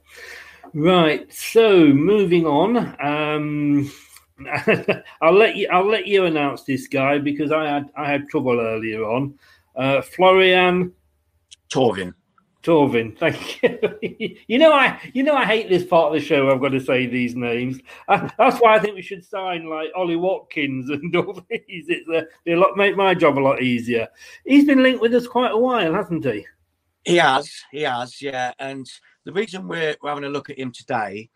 [0.74, 1.32] Right.
[1.32, 2.76] So moving on.
[3.02, 3.90] Um,
[5.20, 5.68] I'll let you.
[5.72, 9.38] I'll let you announce this guy because I had I had trouble earlier on.
[9.76, 10.92] Uh, Florian
[11.72, 12.14] Thauvin.
[12.62, 14.36] Thauvin, thank you.
[14.46, 16.50] you know, I you know I hate this part of the show.
[16.50, 17.80] I've got to say these names.
[18.06, 21.86] Uh, that's why I think we should sign like Ollie Watkins and all these.
[21.88, 24.08] It's uh, a lot make my job a lot easier.
[24.44, 26.46] He's been linked with us quite a while, hasn't he?
[27.04, 27.50] He has.
[27.70, 28.20] He has.
[28.20, 28.52] Yeah.
[28.58, 28.86] And
[29.24, 31.30] the reason we're, we're having a look at him today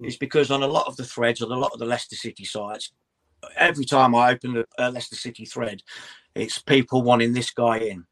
[0.00, 2.44] is because on a lot of the threads on a lot of the Leicester City
[2.44, 2.92] sites,
[3.56, 5.82] every time I open the uh, Leicester City thread,
[6.34, 8.06] it's people wanting this guy in.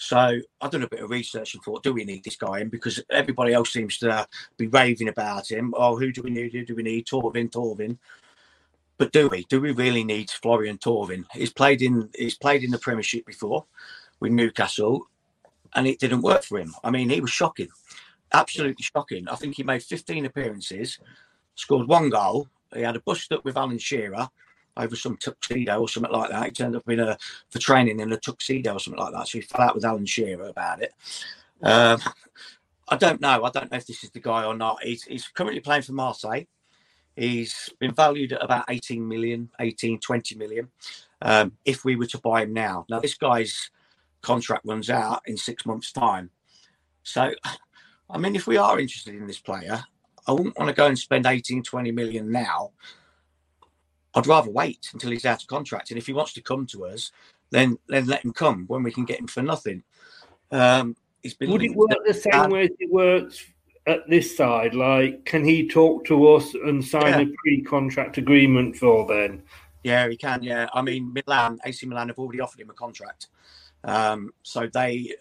[0.00, 2.70] So I've done a bit of research and thought, do we need this guy in?
[2.70, 5.74] Because everybody else seems to be raving about him.
[5.76, 6.54] Oh, who do we need?
[6.54, 7.06] Who do we need?
[7.06, 7.98] Thauvin, Thauvin.
[8.96, 9.44] But do we?
[9.44, 11.26] Do we really need Florian Thauvin?
[11.34, 13.66] He's played in he's played in the Premiership before
[14.20, 15.06] with Newcastle,
[15.74, 16.74] and it didn't work for him.
[16.82, 17.68] I mean, he was shocking.
[18.32, 19.28] absolutely shocking.
[19.28, 20.98] I think he made 15 appearances,
[21.56, 22.48] scored one goal.
[22.74, 24.30] He had a bust up with Alan Shearer
[24.80, 26.44] over some tuxedo or something like that.
[26.44, 27.16] He turned up in a
[27.50, 29.28] for training in a tuxedo or something like that.
[29.28, 30.92] So he fell out with Alan Shearer about it.
[31.62, 32.00] Um,
[32.88, 33.44] I don't know.
[33.44, 34.82] I don't know if this is the guy or not.
[34.82, 36.42] He's, he's currently playing for Marseille.
[37.14, 40.68] He's been valued at about 18 million, 18, 20 million.
[41.22, 43.70] Um, if we were to buy him now, now this guy's
[44.22, 46.30] contract runs out in six months' time.
[47.02, 47.32] So,
[48.10, 49.84] I mean, if we are interested in this player,
[50.26, 52.72] I wouldn't want to go and spend 18, 20 million now.
[54.14, 55.90] I'd rather wait until he's out of contract.
[55.90, 57.12] And if he wants to come to us,
[57.50, 59.82] then then let him come when we can get him for nothing.
[60.50, 63.44] Um, he's been Would it work the same way as it works
[63.86, 64.74] at this side?
[64.74, 67.20] Like, can he talk to us and sign yeah.
[67.20, 69.42] a pre-contract agreement for then?
[69.82, 70.42] Yeah, he can.
[70.42, 73.28] Yeah, I mean, Milan, AC Milan have already offered him a contract,
[73.84, 75.14] um, so they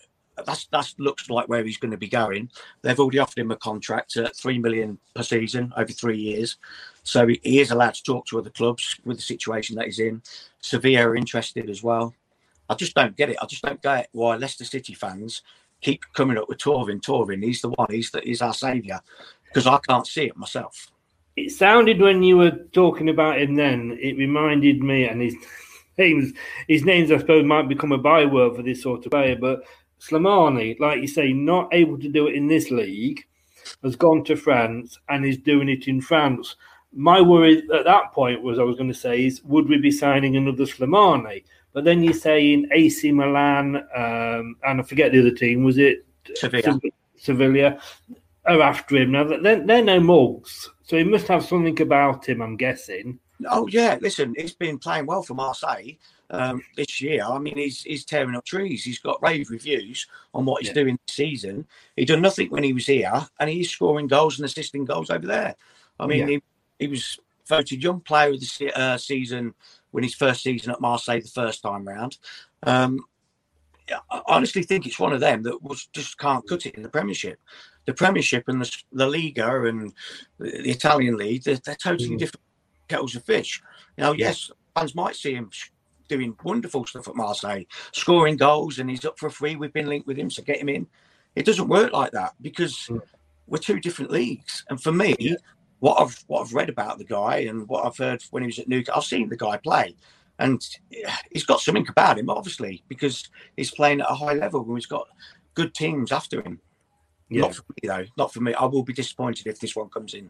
[0.46, 2.50] that's that looks like where he's going to be going.
[2.82, 6.58] They've already offered him a contract at three million per season over three years,
[7.04, 10.00] so he, he is allowed to talk to other clubs with the situation that he's
[10.00, 10.22] in.
[10.62, 12.14] Sevilla are interested as well.
[12.70, 13.38] I just don't get it.
[13.42, 15.42] I just don't get why Leicester City fans
[15.82, 17.02] keep coming up with Thauvin.
[17.02, 17.88] Thauvin, he's the one.
[17.90, 19.02] He's the, he's our saviour
[19.46, 20.92] because I can't see it myself.
[21.36, 23.98] It sounded when you were talking about him then.
[24.02, 25.36] It reminded me, and his
[25.98, 26.34] names,
[26.68, 29.36] his names, I suppose, might become a byword for this sort of player.
[29.36, 29.64] But
[30.00, 33.26] Slimani, like you say, not able to do it in this league,
[33.84, 36.56] has gone to France and is doing it in France.
[36.94, 39.92] My worry at that point was I was going to say is would we be
[39.92, 41.44] signing another Slimani?
[41.74, 45.64] But then you're saying AC Milan, um, and I forget the other team.
[45.64, 46.80] Was it Sevilla?
[47.16, 47.80] Sevilla
[48.46, 49.26] are after him now.
[49.26, 52.42] They're, they're no mugs, so he must have something about him.
[52.42, 53.20] I'm guessing.
[53.48, 55.92] Oh yeah, listen, he's been playing well for Marseille
[56.32, 57.24] um, this year.
[57.24, 58.84] I mean, he's he's tearing up trees.
[58.84, 60.82] He's got rave reviews on what he's yeah.
[60.84, 61.66] doing this season.
[61.96, 65.26] He done nothing when he was here, and he's scoring goals and assisting goals over
[65.26, 65.56] there.
[66.00, 66.28] I mean, yeah.
[66.28, 66.42] he,
[66.80, 69.54] he was voted young player of the uh, season
[69.92, 72.18] when his first season at Marseille the first time round.
[72.64, 73.00] Um,
[74.12, 76.90] I honestly think it's one of them that was just can't cut it in the
[76.90, 77.40] Premiership.
[77.86, 79.94] The Premiership and the, the Liga and
[80.38, 82.20] the, Italian league, they're, they're totally mm.
[82.20, 82.46] different
[82.88, 83.62] kettles of fish.
[83.98, 85.50] You know, yes, fans might see him
[86.10, 89.56] doing wonderful stuff at Marseille, scoring goals, and he's up for free.
[89.56, 90.88] We've been linked with him, so get him in.
[91.36, 93.02] It doesn't work like that because mm.
[93.48, 94.66] we're two different leagues.
[94.70, 95.38] And for me,
[95.80, 98.60] what I've what I've read about the guy and what I've heard when he was
[98.60, 99.96] at Newcastle, I've seen the guy play,
[100.40, 100.62] and
[101.32, 104.86] he's got something about him, obviously, because he's playing at a high level and he's
[104.86, 105.08] got
[105.54, 106.60] good teams after him.
[107.30, 107.42] Yeah.
[107.42, 108.06] Not for me though.
[108.18, 108.54] Not for me.
[108.54, 110.30] I will be disappointed if this one comes in.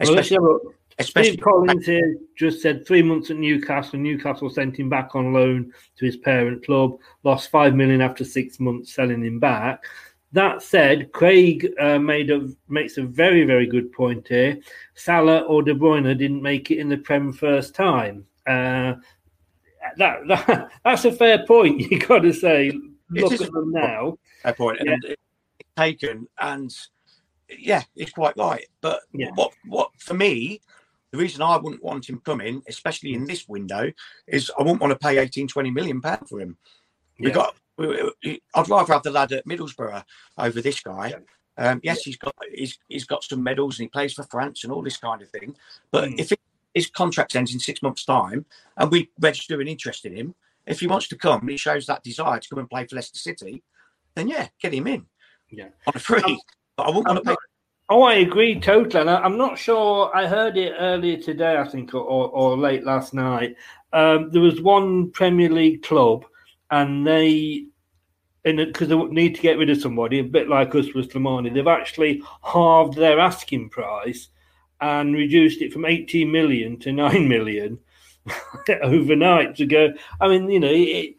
[0.00, 0.60] Especially, well,
[0.98, 3.98] especially Steve Collins here just said three months at Newcastle.
[3.98, 6.98] Newcastle sent him back on loan to his parent club.
[7.24, 9.84] Lost five million after six months selling him back.
[10.32, 14.58] That said, Craig uh, made a makes a very very good point here.
[14.94, 18.26] Salah or De Bruyne didn't make it in the Prem first time.
[18.46, 18.94] Uh,
[19.96, 21.80] that, that that's a fair point.
[21.90, 22.72] You got to say,
[23.10, 24.18] look at them now.
[24.42, 24.92] Fair point, yeah.
[24.92, 25.16] and
[25.76, 26.74] taken, and
[27.58, 28.66] yeah, it's quite right.
[28.80, 29.30] But yeah.
[29.34, 30.60] what what for me,
[31.12, 33.92] the reason I wouldn't want him coming, especially in this window,
[34.26, 36.56] is I wouldn't want to pay 18, 20 million pound for him.
[37.18, 37.34] We yeah.
[37.34, 40.04] got I'd rather have the lad at Middlesbrough
[40.38, 41.14] over this guy.
[41.58, 44.72] Um, yes, he's got he's, he's got some medals and he plays for France and
[44.72, 45.54] all this kind of thing.
[45.90, 46.18] But mm.
[46.18, 46.40] if it,
[46.74, 48.46] his contract ends in six months' time
[48.76, 50.34] and we register an interest in him,
[50.66, 52.96] if he wants to come and he shows that desire to come and play for
[52.96, 53.62] Leicester City,
[54.14, 55.06] then yeah, get him in.
[55.50, 56.22] Yeah, on a free.
[56.22, 56.38] Um,
[56.76, 57.36] but I wouldn't want to pay.
[57.94, 59.02] Oh, I agree totally.
[59.02, 60.10] And I'm not sure.
[60.16, 63.54] I heard it earlier today, I think, or, or late last night.
[63.92, 66.24] Um, there was one Premier League club
[66.70, 67.66] and they
[68.44, 71.66] because they need to get rid of somebody, a bit like us with Slimani, they've
[71.66, 74.30] actually halved their asking price
[74.80, 77.78] and reduced it from 18 million to 9 million
[78.82, 79.92] overnight to go.
[80.18, 81.16] I mean, you know, it,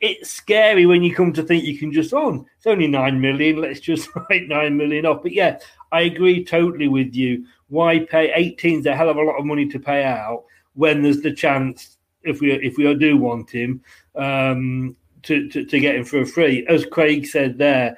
[0.00, 3.60] it's scary when you come to think you can just, oh, it's only 9 million,
[3.60, 5.22] let's just write 9 million off.
[5.22, 5.58] But yeah,
[5.92, 7.46] I agree totally with you.
[7.68, 11.02] Why pay 18 is a hell of a lot of money to pay out when
[11.02, 13.82] there's the chance if we if we do want him
[14.16, 16.66] um, to, to, to get him for a free.
[16.66, 17.96] As Craig said there,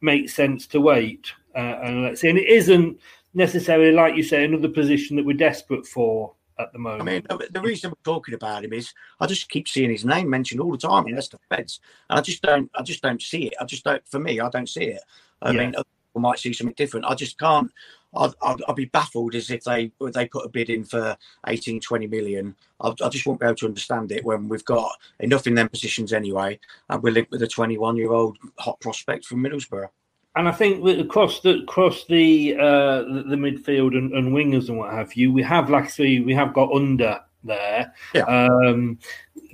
[0.00, 1.32] makes sense to wait.
[1.54, 2.28] Uh, and let's see.
[2.28, 2.98] And it isn't
[3.34, 7.26] necessarily, like you say, another position that we're desperate for at the moment.
[7.30, 10.28] I mean, the reason we're talking about him is I just keep seeing his name
[10.28, 13.46] mentioned all the time in Leicester Feds, and I just don't, I just don't see
[13.46, 13.54] it.
[13.60, 14.06] I just don't.
[14.08, 15.02] For me, I don't see it.
[15.42, 15.58] I yeah.
[15.58, 15.74] mean,
[16.18, 17.06] might see something different.
[17.06, 17.70] I just can't.
[18.16, 21.80] I'd, I'd, I'd, be baffled as if they they put a bid in for 18,
[21.80, 22.56] 20 million.
[22.80, 24.90] I, I just won't be able to understand it when we've got
[25.20, 26.58] enough in them positions anyway,
[26.88, 29.88] and we're linked with a 21 year old hot prospect from Middlesbrough.
[30.36, 34.92] and I think across the across the uh, the, midfield and, and, wingers and what
[34.92, 37.94] have you, we have like we we have got under there.
[38.14, 38.24] Yeah.
[38.24, 38.98] Um,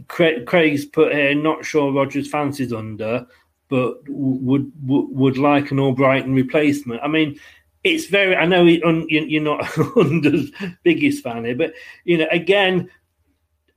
[0.08, 1.34] Craig, Craig's put here.
[1.34, 3.26] Not sure Rodgers fancies under,
[3.68, 7.02] but would would, would like an Albrighton replacement.
[7.02, 7.38] I mean,
[7.84, 8.36] it's very.
[8.36, 10.50] I know you're not Under's
[10.82, 12.90] biggest fan here, but you know, again,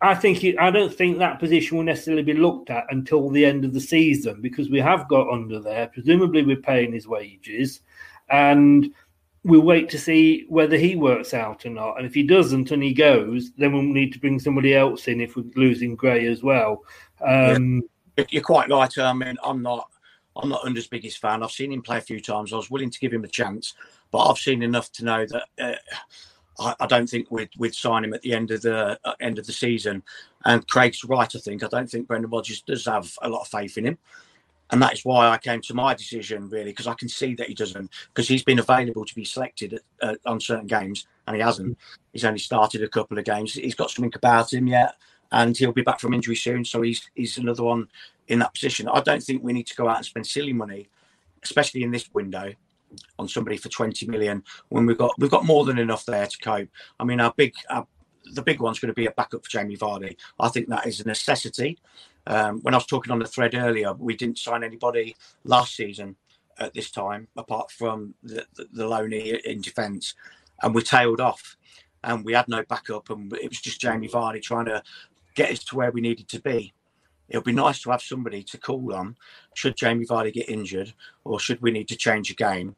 [0.02, 3.46] I think it, I don't think that position will necessarily be looked at until the
[3.46, 5.88] end of the season because we have got under there.
[5.88, 7.82] Presumably, we're paying his wages,
[8.30, 8.94] and
[9.44, 11.98] we'll wait to see whether he works out or not.
[11.98, 15.22] And if he doesn't and he goes, then we'll need to bring somebody else in
[15.22, 16.84] if we're losing Gray as well.
[17.22, 17.88] Um, yeah.
[18.30, 18.96] You're quite right.
[18.98, 19.90] I mean, I'm not.
[20.36, 21.44] I'm not Under's biggest fan.
[21.44, 22.54] I've seen him play a few times.
[22.54, 23.74] I was willing to give him a chance,
[24.12, 25.44] but I've seen enough to know that.
[25.60, 25.76] Uh,
[26.60, 29.40] I, I, don't think we'd, we'd sign him at the end of the uh, end
[29.40, 30.04] of the season.
[30.46, 31.34] And Craig's right.
[31.34, 33.98] I think I don't think Brendan Rodgers does have a lot of faith in him,
[34.72, 37.48] and that is why I came to my decision really because I can see that
[37.48, 41.42] he doesn't because he's been available to be selected uh, on certain games and he
[41.42, 41.78] hasn't.
[42.14, 43.54] He's only started a couple of games.
[43.54, 44.96] He's got something about him yet,
[45.32, 46.66] and he'll be back from injury soon.
[46.66, 47.88] So he's he's another one
[48.28, 48.88] in that position.
[48.88, 50.90] I don't think we need to go out and spend silly money,
[51.44, 52.54] especially in this window,
[53.18, 56.38] on somebody for 20 million when we've got we've got more than enough there to
[56.40, 56.70] cope.
[57.00, 57.86] I mean, our big our,
[58.34, 60.16] the big one's going to be a backup for Jamie Vardy.
[60.40, 61.80] I think that is a necessity.
[62.28, 65.16] Um, when I was talking on the thread earlier, we didn't sign anybody
[65.46, 66.16] last season
[66.60, 70.14] at this time apart from the, the, the loanee in defence,
[70.62, 71.58] and we tailed off,
[72.04, 74.84] and we had no backup, and it was just Jamie Vardy trying to
[75.40, 76.74] get us to where we needed to be
[77.30, 79.16] it would be nice to have somebody to call on
[79.54, 82.76] should Jamie Vardy get injured or should we need to change a game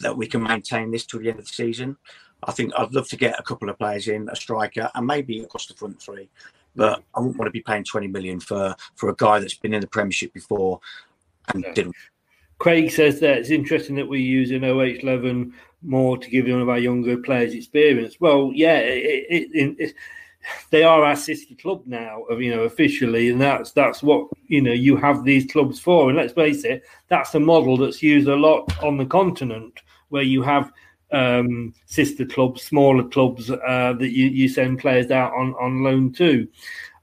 [0.00, 1.96] that we can maintain this till the end of the season.
[2.44, 5.40] I think I'd love to get a couple of players in, a striker, and maybe
[5.40, 6.28] across the front three.
[6.74, 9.74] But I wouldn't want to be paying 20 million for for a guy that's been
[9.74, 10.80] in the Premiership before
[11.52, 11.94] and didn't.
[12.58, 15.52] Craig says that it's interesting that we use an OH11
[15.82, 18.16] more to give one of our younger players experience.
[18.20, 19.94] Well, yeah, it, it, it,
[20.70, 24.72] they are our sister club now, you know, officially, and that's that's what you know
[24.72, 26.08] you have these clubs for.
[26.08, 30.22] And let's face it, that's a model that's used a lot on the continent, where
[30.22, 30.72] you have
[31.12, 36.12] um, sister clubs, smaller clubs uh, that you, you send players out on on loan
[36.14, 36.48] to.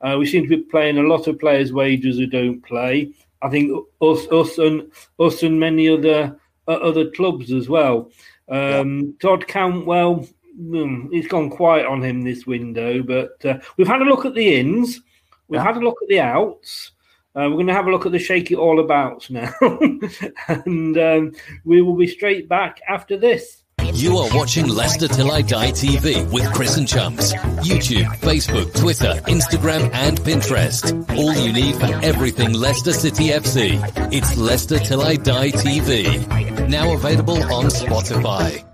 [0.02, 3.12] Uh, we seem to be playing a lot of players' wages who don't play.
[3.42, 3.72] I think
[4.02, 6.38] us, us, and us, and many other
[6.68, 8.12] uh, other clubs as well.
[8.50, 9.12] Um, yeah.
[9.22, 10.28] Todd Cantwell
[10.60, 14.36] mm, it's gone quiet on him this window, but uh, we've had a look at
[14.36, 15.02] the ins,
[15.48, 15.64] we've yeah.
[15.64, 16.92] had a look at the outs.
[17.36, 19.54] Uh, we're going to have a look at the shake it all abouts now,
[20.48, 21.32] and um,
[21.64, 23.64] we will be straight back after this.
[23.94, 27.34] You are watching Leicester Till I Die TV with Chris and Chums.
[27.64, 31.18] YouTube, Facebook, Twitter, Instagram, and Pinterest.
[31.18, 33.80] All you need for everything Leicester City FC.
[34.14, 36.68] It's Leicester Till I Die TV.
[36.70, 38.69] Now available on Spotify.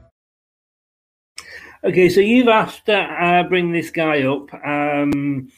[1.85, 5.51] Okay, so you've asked to uh, bring this guy up, um,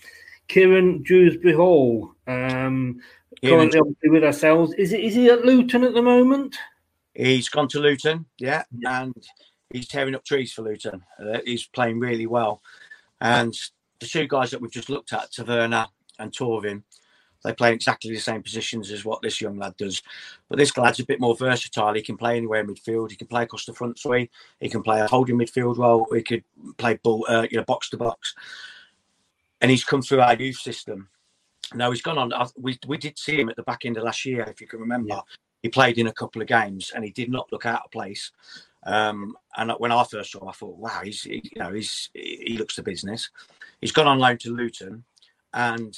[0.49, 2.15] Kiernan Dewsbury Hall.
[2.27, 2.99] Um,
[3.41, 4.73] currently, obviously, with ourselves.
[4.73, 4.99] Is it?
[4.99, 6.57] Is he at Luton at the moment?
[7.13, 9.03] He's gone to Luton, yeah, yeah.
[9.03, 9.15] and
[9.71, 11.01] he's tearing up trees for Luton.
[11.17, 12.61] Uh, he's playing really well,
[13.21, 13.53] and
[14.01, 15.87] the two guys that we've just looked at, Tavernier
[16.19, 16.83] and Thauvin,
[17.47, 20.03] they play exactly the same positions as what this young lad does.
[20.49, 21.93] But this lad's a bit more versatile.
[21.93, 23.09] He can play anywhere in midfield.
[23.09, 24.29] He can play across the front three.
[24.59, 26.05] He can play a holding midfield role.
[26.13, 26.43] He could
[26.77, 28.35] play ball, uh, you know, box to box.
[29.61, 31.07] And he's come through our youth system.
[31.73, 32.49] Now he's gone on.
[32.57, 34.81] We we did see him at the back end of last year, if you can
[34.81, 35.09] remember.
[35.09, 35.21] Yeah.
[35.63, 38.31] He played in a couple of games and he did not look out of place.
[38.83, 42.09] Um, and when I first saw him, I thought, wow, he's he, you know he's
[42.13, 43.29] he looks the business.
[43.79, 45.03] He's gone on loan to Luton,
[45.53, 45.97] and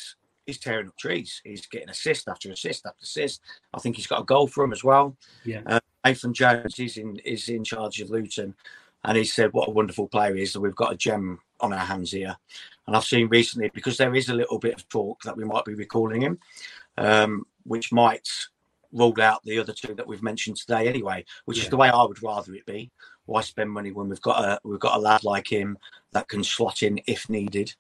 [0.50, 1.42] he's tearing up trees.
[1.44, 3.42] He's getting assist after assist after assist.
[3.74, 5.16] I think he's got a goal for him as well.
[5.46, 5.62] Yeah.
[5.66, 8.56] Uh, Nathan Jones is in is in charge of Luton,
[9.04, 10.54] and he said what a wonderful player he is.
[10.54, 12.36] That we've got a gem on our hands here.
[12.88, 15.66] And I've seen recently because there is a little bit of talk that we might
[15.66, 16.40] be recalling him,
[16.98, 18.28] um, which might
[18.92, 21.24] rule out the other two that we've mentioned today anyway.
[21.46, 21.66] Which yeah.
[21.66, 22.92] is the way I would rather it be.
[23.26, 25.78] Why spend money when we've got a we've got a lad like him
[26.14, 27.76] that can slot in if needed.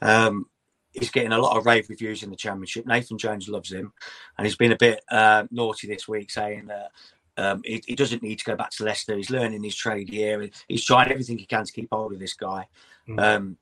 [0.00, 0.46] Um,
[0.92, 2.86] he's getting a lot of rave reviews in the championship.
[2.86, 3.92] Nathan Jones loves him,
[4.36, 6.90] and he's been a bit uh, naughty this week, saying that
[7.36, 9.16] um, he, he, doesn't need to go back to Leicester.
[9.16, 10.48] He's learning his trade here.
[10.66, 12.66] He's trying everything he can to keep hold of this guy.
[13.08, 13.20] Mm.
[13.20, 13.56] Um,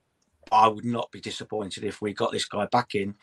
[0.50, 3.14] I would not be disappointed if we got this guy back in,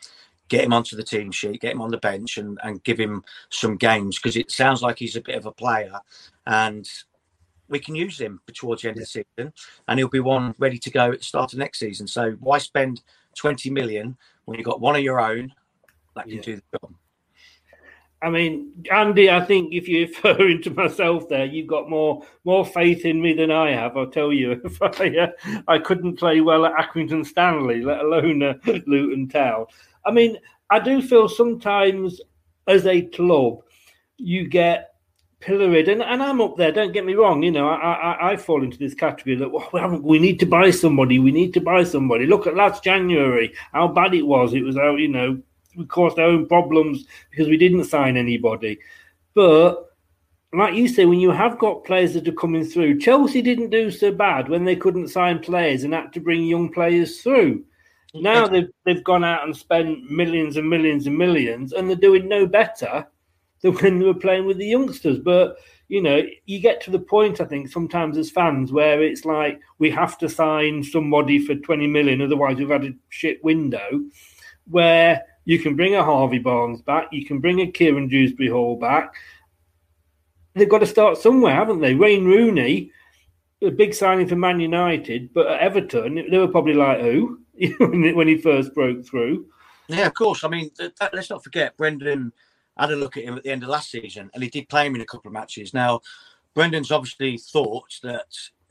[0.48, 3.24] get him onto the team sheet, get him on the bench, and, and give him
[3.50, 5.98] some games because it sounds like he's a bit of a player,
[6.46, 6.88] and
[7.68, 9.52] we can use him towards the end of the season,
[9.88, 12.06] and he'll be one ready to go at the start of next season.
[12.06, 13.02] So why spend
[13.34, 15.52] 20 million when you've got one of your own
[16.16, 16.42] that can yeah.
[16.42, 16.94] do the job.
[18.22, 22.64] I mean, Andy, I think if you're referring to myself there, you've got more more
[22.64, 23.96] faith in me than I have.
[23.96, 28.42] I'll tell you, if I uh, I couldn't play well at Accrington Stanley, let alone
[28.42, 28.54] uh,
[28.86, 29.66] Luton Town.
[30.06, 30.38] I mean,
[30.70, 32.20] I do feel sometimes
[32.66, 33.60] as a club,
[34.16, 34.93] you get
[35.44, 36.72] pilloried, and, and I'm up there.
[36.72, 37.42] Don't get me wrong.
[37.42, 40.70] You know, I I, I fall into this category that well, we need to buy
[40.70, 41.18] somebody.
[41.18, 42.26] We need to buy somebody.
[42.26, 44.54] Look at last January, how bad it was.
[44.54, 45.40] It was how you know
[45.76, 48.78] we caused our own problems because we didn't sign anybody.
[49.34, 49.90] But
[50.52, 53.90] like you say, when you have got players that are coming through, Chelsea didn't do
[53.90, 57.64] so bad when they couldn't sign players and had to bring young players through.
[58.14, 62.28] Now they've they've gone out and spent millions and millions and millions, and they're doing
[62.28, 63.06] no better
[63.64, 65.18] than when they were playing with the youngsters.
[65.18, 65.56] But
[65.88, 69.60] you know, you get to the point, I think, sometimes as fans where it's like
[69.78, 74.04] we have to sign somebody for 20 million, otherwise we've had a shit window.
[74.70, 77.08] Where you can bring a Harvey Barnes back.
[77.12, 79.14] You can bring a Kiernan Dewsbury Hall back.
[80.54, 81.94] They've got to start somewhere, haven't they?
[81.94, 82.90] Wayne Rooney,
[83.60, 87.40] a big signing for Man United, but at Everton, they were probably like, who?
[87.78, 89.46] when he first broke through.
[89.88, 90.44] Yeah, of course.
[90.44, 90.70] I mean,
[91.12, 92.32] let's not forget, Brendan
[92.76, 94.86] had a look at him at the end of last season and he did play
[94.86, 95.72] him in a couple of matches.
[95.72, 96.00] Now,
[96.54, 98.26] Brendan's obviously thought that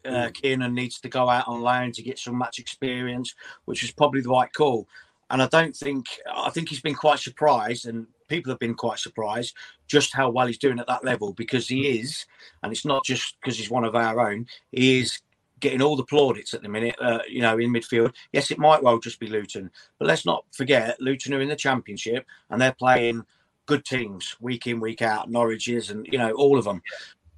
[0.05, 0.31] uh, hmm.
[0.31, 3.33] Kiernan needs to go out on loan to get some match experience,
[3.65, 4.87] which was probably the right call.
[5.29, 8.99] And I don't think I think he's been quite surprised, and people have been quite
[8.99, 9.55] surprised
[9.87, 12.25] just how well he's doing at that level because he is,
[12.61, 14.45] and it's not just because he's one of our own.
[14.71, 15.19] He is
[15.59, 18.13] getting all the plaudits at the minute, uh, you know, in midfield.
[18.33, 21.55] Yes, it might well just be Luton, but let's not forget Luton are in the
[21.55, 23.23] Championship and they're playing
[23.65, 25.29] good teams week in, week out.
[25.29, 26.81] Norwich is, and you know, all of them.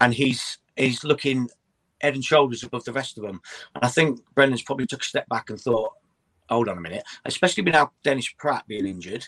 [0.01, 1.49] And he's he's looking
[2.01, 3.41] head and shoulders above the rest of them.
[3.73, 5.93] And I think Brendan's probably took a step back and thought,
[6.49, 9.27] hold on a minute, especially with now Dennis Praet being injured.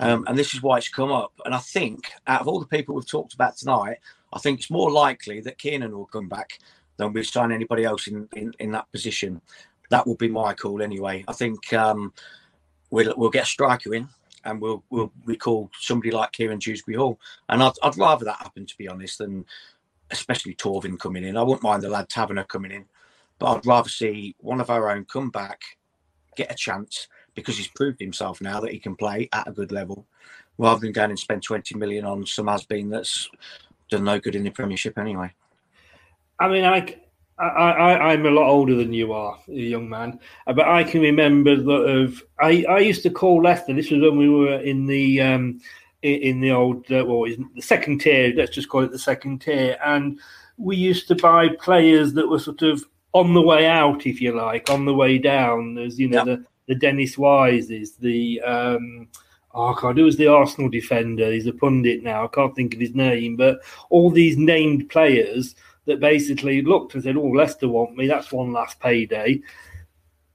[0.00, 1.32] Um, and this is why it's come up.
[1.44, 3.98] And I think out of all the people we've talked about tonight,
[4.32, 6.58] I think it's more likely that Kiernan will come back
[6.96, 9.40] than we sign anybody else in, in, in that position.
[9.90, 11.24] That will be my call anyway.
[11.28, 12.12] I think um,
[12.90, 14.08] we'll, we'll get a striker in
[14.44, 17.18] and we'll, we'll recall somebody like Kiernan Dewsbury Hall.
[17.48, 19.44] And I'd, I'd rather that happen, to be honest, than
[20.10, 21.36] especially Thauvin coming in.
[21.36, 22.84] I wouldn't mind the lad Tavernier coming in,
[23.38, 25.60] but I'd rather see one of our own come back
[26.36, 29.72] get a chance because he's proved himself now that he can play at a good
[29.72, 30.06] level,
[30.56, 33.28] rather than going and spend 20 million on some has been that's
[33.90, 35.32] done no good in the Premiership anyway.
[36.40, 36.96] I mean, I,
[37.46, 41.56] I, I'm a lot older than you are, young man, uh, but I can remember
[41.56, 43.74] that of I, I used to call Leicester.
[43.74, 45.60] This was when we were in the um,
[46.02, 47.24] in the old uh, well,
[47.54, 48.32] the second tier.
[48.34, 50.18] Let's just call it the second tier, and
[50.56, 54.36] we used to buy players that were sort of on the way out, if you
[54.36, 55.74] like, on the way down.
[55.74, 59.08] There's you know the the Dennis Wises, the um,
[59.54, 61.30] oh God, who was the Arsenal defender?
[61.30, 62.24] He's a pundit now.
[62.24, 63.60] I can't think of his name, but
[63.90, 65.54] all these named players
[65.88, 68.06] that basically looked and said, "Oh, Leicester want me.
[68.06, 69.40] That's one last payday."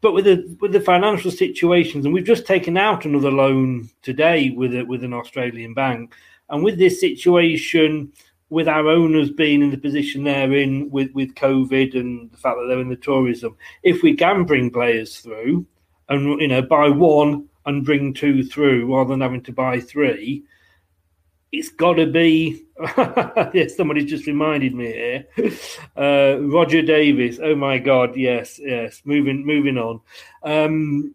[0.01, 4.49] But with the with the financial situations, and we've just taken out another loan today
[4.49, 6.13] with a, with an Australian bank,
[6.49, 8.11] and with this situation
[8.49, 12.57] with our owners being in the position they're in with, with COVID and the fact
[12.57, 15.65] that they're in the tourism, if we can bring players through
[16.09, 20.43] and you know buy one and bring two through rather than having to buy three,
[21.53, 22.65] it's got to be.
[23.53, 25.27] yes, somebody just reminded me here.
[25.95, 27.39] Uh, Roger Davis.
[27.41, 28.17] Oh my God!
[28.17, 29.03] Yes, yes.
[29.05, 30.01] Moving, moving on.
[30.41, 31.13] Um,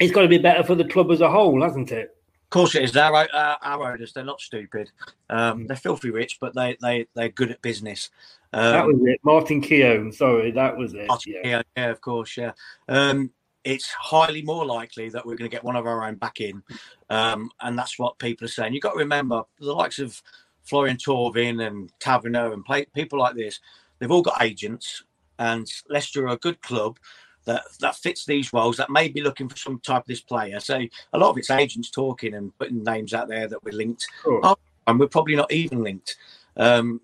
[0.00, 2.16] it's got to be better for the club as a whole, hasn't it?
[2.44, 2.96] Of course it is.
[2.96, 4.90] Our, our, our owners, they're not stupid.
[5.28, 8.10] Um, they're filthy rich, but they, they, they're good at business.
[8.52, 9.20] Um, that was it.
[9.24, 10.12] Martin Keown.
[10.12, 11.08] Sorry, that was it.
[11.08, 11.42] Martin yeah.
[11.42, 12.52] Keown, yeah, of course, yeah.
[12.88, 13.32] Um,
[13.64, 16.62] it's highly more likely that we're going to get one of our own back in.
[17.10, 18.74] Um, and that's what people are saying.
[18.74, 20.22] You've got to remember the likes of
[20.64, 23.60] Florian Thauvin and Tavernier and play, people like this,
[23.98, 25.02] they've all got agents.
[25.38, 26.98] And Leicester are a good club
[27.44, 30.60] that that fits these roles that may be looking for some type of this player.
[30.60, 30.80] So
[31.12, 34.56] a lot of it's agents talking and putting names out there that we're linked, oh,
[34.86, 36.16] and we're probably not even linked.
[36.56, 37.00] Um,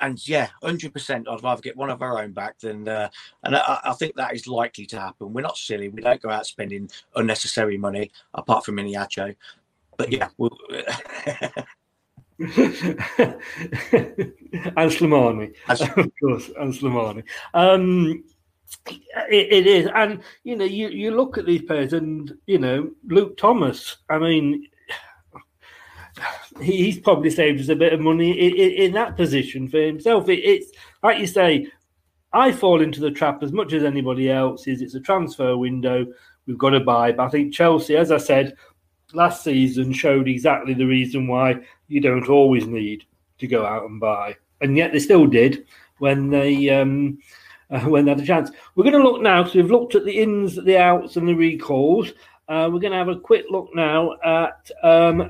[0.00, 1.28] and yeah, hundred percent.
[1.28, 3.08] I'd rather get one of our own back than, uh,
[3.44, 5.32] and I, I, think that is likely to happen.
[5.32, 5.88] We're not silly.
[5.88, 9.34] We don't go out spending unnecessary money, apart from Iheanacho.
[9.96, 12.50] But yeah, we'll, and
[14.92, 17.24] Slimani, of course, and Slimani.
[17.54, 18.24] Um,
[19.30, 22.90] it, it is, and you know, you, you look at these players, and you know,
[23.04, 23.96] Luke Thomas.
[24.08, 24.68] I mean,
[26.60, 30.28] he's probably saved us a bit of money in, in that position for himself.
[30.28, 31.68] It, it's like you say,
[32.32, 34.66] I fall into the trap as much as anybody else.
[34.66, 36.06] Is it's a transfer window
[36.46, 38.54] we've got to buy, but I think Chelsea, as I said
[39.12, 41.56] last season, showed exactly the reason why
[41.88, 43.04] you don't always need
[43.38, 45.66] to go out and buy, and yet they still did
[45.98, 47.18] when they um,
[47.70, 48.50] uh, when they had a chance.
[48.74, 51.34] We're going to look now because we've looked at the ins, the outs, and the
[51.34, 52.12] recalls.
[52.48, 55.28] Uh, we're going to have a quick look now at um,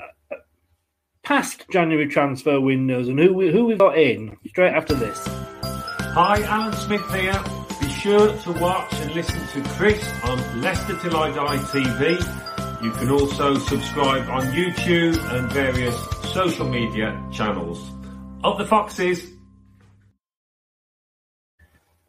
[1.28, 5.22] past January transfer windows and who we, who we've got in straight after this.
[5.26, 7.38] Hi, Alan Smith here.
[7.82, 12.82] Be sure to watch and listen to Chris on Leicester Till I Die TV.
[12.82, 15.94] You can also subscribe on YouTube and various
[16.32, 17.90] social media channels.
[18.42, 19.30] Up the Foxes!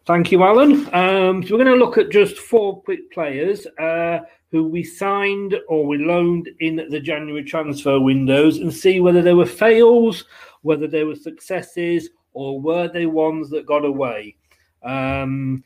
[0.05, 0.87] Thank you, Alan.
[0.93, 4.19] Um, so we're going to look at just four quick players uh,
[4.51, 9.33] who we signed or we loaned in the January transfer windows and see whether they
[9.33, 10.25] were fails,
[10.61, 14.35] whether they were successes, or were they ones that got away.
[14.83, 15.63] Um,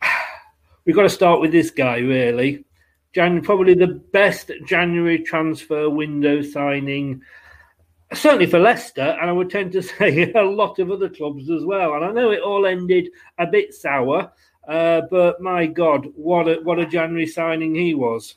[0.84, 2.64] we've got to start with this guy, really.
[3.12, 7.22] Jan- probably the best January transfer window signing
[8.14, 11.64] certainly for Leicester, and I would tend to say a lot of other clubs as
[11.64, 11.94] well.
[11.94, 13.08] And I know it all ended
[13.38, 14.32] a bit sour,
[14.68, 18.36] uh, but my God, what a what a January signing he was.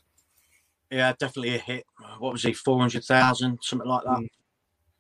[0.92, 1.86] Yeah, definitely a hit.
[2.20, 2.54] What was he?
[2.54, 4.18] Four hundred thousand, something like that.
[4.18, 4.28] Mm.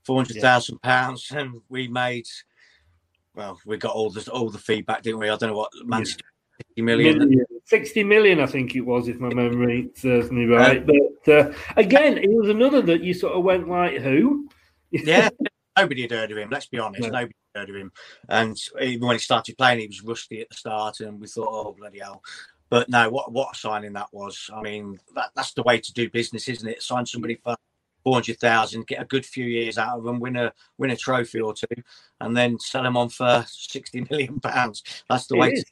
[0.03, 0.89] Four hundred thousand yeah.
[0.89, 2.27] pounds, and we made.
[3.35, 5.29] Well, we got all the all the feedback, didn't we?
[5.29, 6.31] I don't know what Manchester yeah.
[6.69, 7.17] 60 million.
[7.17, 7.45] million.
[7.65, 10.77] 60 million, I think it was, if my memory serves me right.
[10.77, 10.85] Um,
[11.25, 14.47] but uh, again, it was another that you sort of went like, who?
[14.91, 15.29] yeah,
[15.77, 16.49] nobody had heard of him.
[16.49, 17.09] Let's be honest, no.
[17.09, 17.91] nobody heard of him.
[18.29, 21.47] And even when he started playing, he was rusty at the start, and we thought,
[21.49, 22.21] oh bloody hell.
[22.69, 24.49] But no, what what signing that was.
[24.53, 26.81] I mean, that, that's the way to do business, isn't it?
[26.81, 27.55] Sign somebody for
[28.03, 30.95] four hundred thousand, get a good few years out of them, win a win a
[30.95, 31.67] trophy or two,
[32.21, 34.83] and then sell them on for sixty million pounds.
[35.09, 35.51] That's the it way.
[35.51, 35.65] To...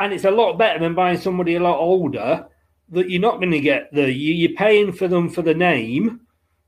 [0.00, 2.46] And it's a lot better than buying somebody a lot older
[2.90, 6.20] that you're not going to get the you, you're paying for them for the name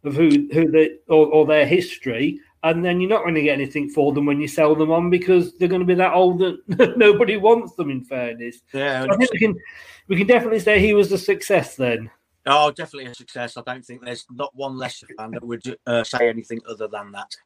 [0.05, 3.53] of who who they or, or their history, and then you're not going to get
[3.53, 6.41] anything for them when you sell them on because they're going to be that old
[6.41, 7.91] that nobody wants them.
[7.91, 9.57] In fairness, yeah, so I think we can
[10.09, 12.11] we can definitely say he was a success then.
[12.47, 13.57] Oh, definitely a success.
[13.57, 17.13] I don't think there's not one Leicester fan that would uh, say anything other than
[17.13, 17.37] that.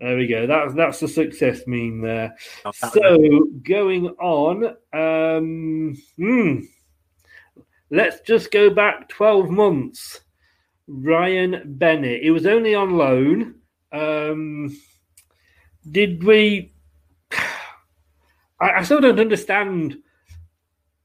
[0.00, 0.46] There we go.
[0.46, 2.36] That's that's a success meme there.
[2.64, 6.60] Oh, so going on, um, hmm,
[7.90, 10.20] let's just go back twelve months.
[10.86, 12.22] Ryan Bennett.
[12.22, 13.56] He was only on loan.
[13.92, 14.76] Um,
[15.90, 16.72] did we?
[18.60, 19.98] I, I, still don't understand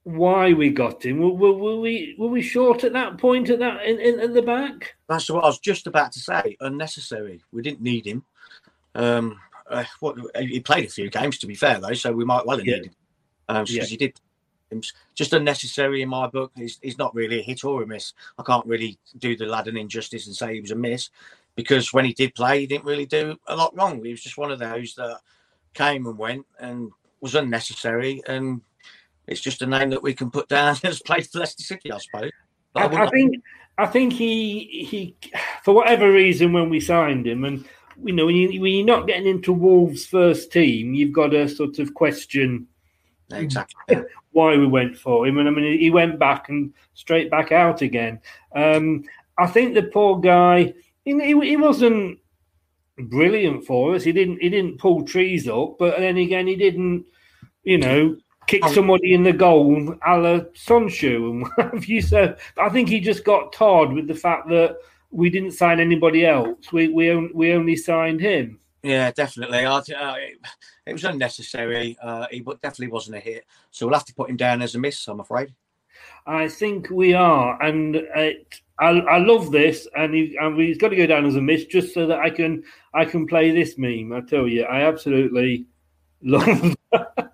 [0.03, 1.19] why we got him.
[1.19, 4.34] Were, were, were, we were we short at that point at that in, in, in,
[4.34, 4.95] the back?
[5.07, 6.57] That's what I was just about to say.
[6.59, 7.43] Unnecessary.
[7.51, 8.23] We didn't need him.
[8.95, 12.45] Um, uh, what he played a few games to be fair though, so we might
[12.45, 12.75] well have yeah.
[12.75, 12.95] needed him
[13.47, 13.84] because um, yeah.
[13.86, 14.19] he did
[15.15, 16.51] just unnecessary in my book.
[16.55, 18.13] He's, he's not really a hit or a miss.
[18.38, 21.09] I can't really do the lad an injustice and say he was a miss
[21.55, 24.03] because when he did play, he didn't really do a lot wrong.
[24.03, 25.19] He was just one of those that
[25.73, 26.91] came and went and
[27.21, 28.21] was unnecessary.
[28.27, 28.61] And
[29.27, 31.97] it's just a name that we can put down as played for Leicester City, I
[31.97, 32.31] suppose.
[32.75, 33.43] I, I, think
[33.77, 35.15] I think he he
[35.63, 37.63] for whatever reason when we signed him and
[38.03, 41.47] you know when you when you're not getting into Wolves' first team, you've got to
[41.47, 42.67] sort of question
[43.31, 43.97] exactly
[44.31, 45.37] why we went for him.
[45.37, 48.19] And I mean, he went back and straight back out again.
[48.55, 49.03] Um,
[49.37, 50.73] I think the poor guy,
[51.05, 52.19] he, he wasn't
[52.97, 54.03] brilliant for us.
[54.03, 57.05] He didn't he didn't pull trees up, but then again, he didn't,
[57.63, 58.73] you know, kick oh.
[58.73, 62.01] somebody in the goal a la Söyüncü and what have you.
[62.01, 64.77] So I think he just got tarred with the fact that
[65.11, 66.71] we didn't sign anybody else.
[66.71, 68.59] We we we only signed him.
[68.83, 69.59] Yeah, definitely.
[69.59, 69.81] I, uh,
[70.17, 70.39] it,
[70.85, 71.97] it, was unnecessary.
[72.01, 73.45] Uh, he definitely wasn't a hit.
[73.71, 75.53] So we'll have to put him down as a miss, I'm afraid.
[76.27, 77.61] I think we are.
[77.63, 79.88] And it, I, I love this.
[79.95, 82.30] And, he, and he's got to go down as a miss just so that I
[82.30, 82.63] can
[82.93, 84.13] I can play this meme.
[84.13, 85.65] I tell you, I absolutely
[86.21, 87.34] love that.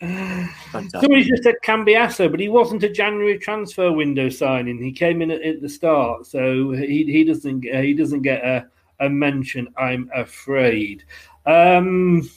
[0.00, 4.80] Somebody just said Cambiasso, but he wasn't a January transfer window signing.
[4.82, 8.68] He came in at, at the start, so he he doesn't he doesn't get a
[9.00, 11.04] a mention, I'm afraid.
[11.46, 12.28] Um,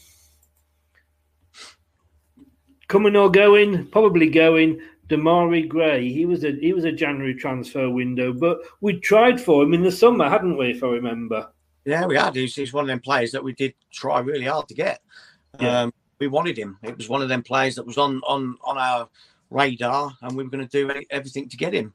[2.88, 3.88] coming or going?
[3.88, 4.82] Probably going.
[5.12, 6.12] Demarai Gray.
[6.12, 9.84] He was a he was a January transfer window, but we tried for him in
[9.84, 10.72] the summer, hadn't we?
[10.72, 11.49] If I remember.
[11.86, 12.36] Yeah, we had.
[12.36, 15.01] He's, he's one of them players that we did try really hard to get.
[15.59, 15.82] Yeah.
[15.82, 16.78] Um, we wanted him.
[16.84, 19.09] It was one of them players that was on on on our
[19.49, 21.93] radar, and we were going to do everything to get him.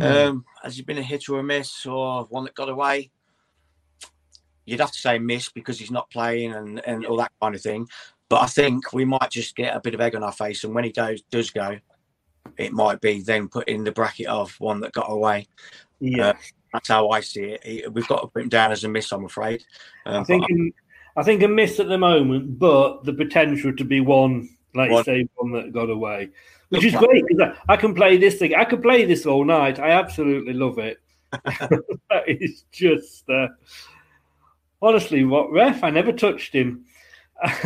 [0.00, 0.28] Mm.
[0.28, 3.10] Um, has he been a hit or a miss, or one that got away?
[4.68, 7.60] you'd have to say miss because he's not playing and, and all that kind of
[7.62, 7.88] thing.
[8.28, 10.74] But I think we might just get a bit of egg on our face, and
[10.74, 11.78] when he does does go,
[12.56, 15.46] it might be then put in the bracket of one that got away.
[16.00, 16.34] Yeah, uh,
[16.72, 17.92] That's how I see it.
[17.92, 19.64] We've got to put him down as a miss, I'm afraid.
[20.06, 20.44] Um, I think
[21.16, 25.02] I think a miss at the moment, but the potential to be one, like you
[25.02, 26.30] say, one that got away,
[26.68, 28.54] which is great because I, I, can play this thing.
[28.54, 29.80] I could play this all night.
[29.80, 30.98] I absolutely love it.
[31.42, 33.48] that is just uh,
[34.80, 35.82] honestly what ref.
[35.82, 36.84] I never touched him.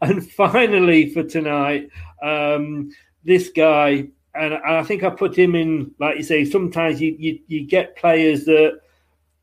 [0.00, 1.90] and finally, for tonight,
[2.22, 2.90] um,
[3.26, 7.40] this guy, and I think I put him in, like you say, sometimes you, you,
[7.48, 8.80] you get players that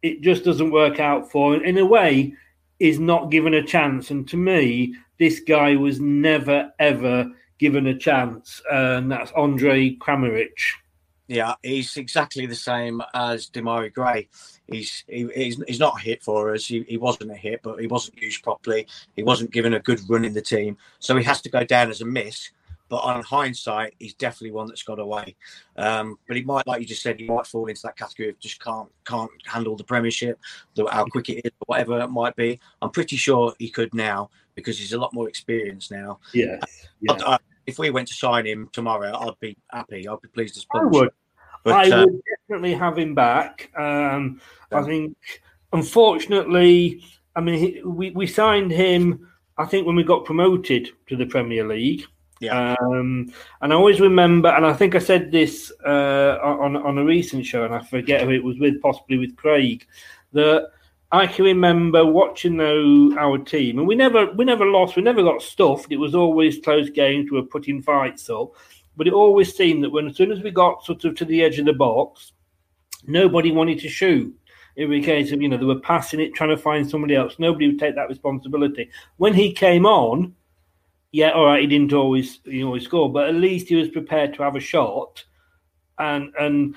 [0.01, 1.53] it just doesn't work out for.
[1.53, 2.33] And in a way,
[2.79, 4.09] is not given a chance.
[4.09, 8.61] And to me, this guy was never, ever given a chance.
[8.71, 10.57] And that's Andre Kramaric.
[11.27, 14.27] Yeah, he's exactly the same as Demarai Gray.
[14.67, 16.65] He's he, he's, he's not a hit for us.
[16.65, 18.87] He, he wasn't a hit, but he wasn't used properly.
[19.15, 21.89] He wasn't given a good run in the team, so he has to go down
[21.89, 22.51] as a miss.
[22.93, 25.35] But on hindsight, he's definitely one that's got away.
[25.77, 28.39] Um, but he might, like you just said, he might fall into that category of
[28.39, 30.39] just can't can't handle the Premiership,
[30.75, 32.59] the, how quick it is, or whatever it might be.
[32.83, 36.19] I'm pretty sure he could now because he's a lot more experienced now.
[36.35, 36.59] Yeah.
[37.01, 37.13] yeah.
[37.13, 40.07] Uh, if we went to sign him tomorrow, I'd be happy.
[40.07, 40.83] I'd be pleased as punch.
[40.83, 41.09] I would.
[41.63, 43.71] But, I uh, would definitely have him back.
[43.75, 44.39] Um,
[44.71, 44.81] yeah.
[44.81, 45.17] I think,
[45.71, 47.03] unfortunately,
[47.35, 49.31] I mean, he, we we signed him.
[49.57, 52.05] I think when we got promoted to the Premier League.
[52.43, 52.75] Yeah.
[52.81, 53.31] Um,
[53.61, 57.45] and I always remember, and I think I said this uh, on on a recent
[57.45, 59.87] show, and I forget who it was with, possibly with Craig,
[60.33, 60.69] that
[61.11, 65.41] I can remember watching our team, and we never we never lost, we never got
[65.41, 65.91] stuffed.
[65.91, 67.31] It was always close games.
[67.31, 68.51] We were putting fights up,
[68.97, 71.43] but it always seemed that when as soon as we got sort of to the
[71.43, 72.33] edge of the box,
[73.07, 74.35] nobody wanted to shoot.
[74.75, 77.35] In the case of you know they were passing it, trying to find somebody else.
[77.37, 78.89] Nobody would take that responsibility.
[79.17, 80.33] When he came on,
[81.13, 84.33] yeah, all right, he didn't always you always score, but at least he was prepared
[84.33, 85.23] to have a shot,
[85.97, 86.75] and and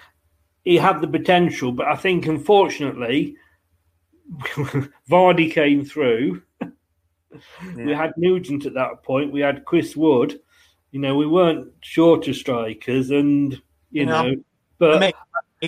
[0.62, 1.72] he had the potential.
[1.72, 3.36] But I think unfortunately,
[5.10, 6.42] Vardy came through.
[7.32, 7.84] Yeah.
[7.84, 9.32] We had Nugent at that point.
[9.32, 10.40] We had Chris Wood
[10.96, 13.60] you know, we weren't short of strikers, and
[13.90, 14.34] you know,
[14.78, 15.12] but I, mean,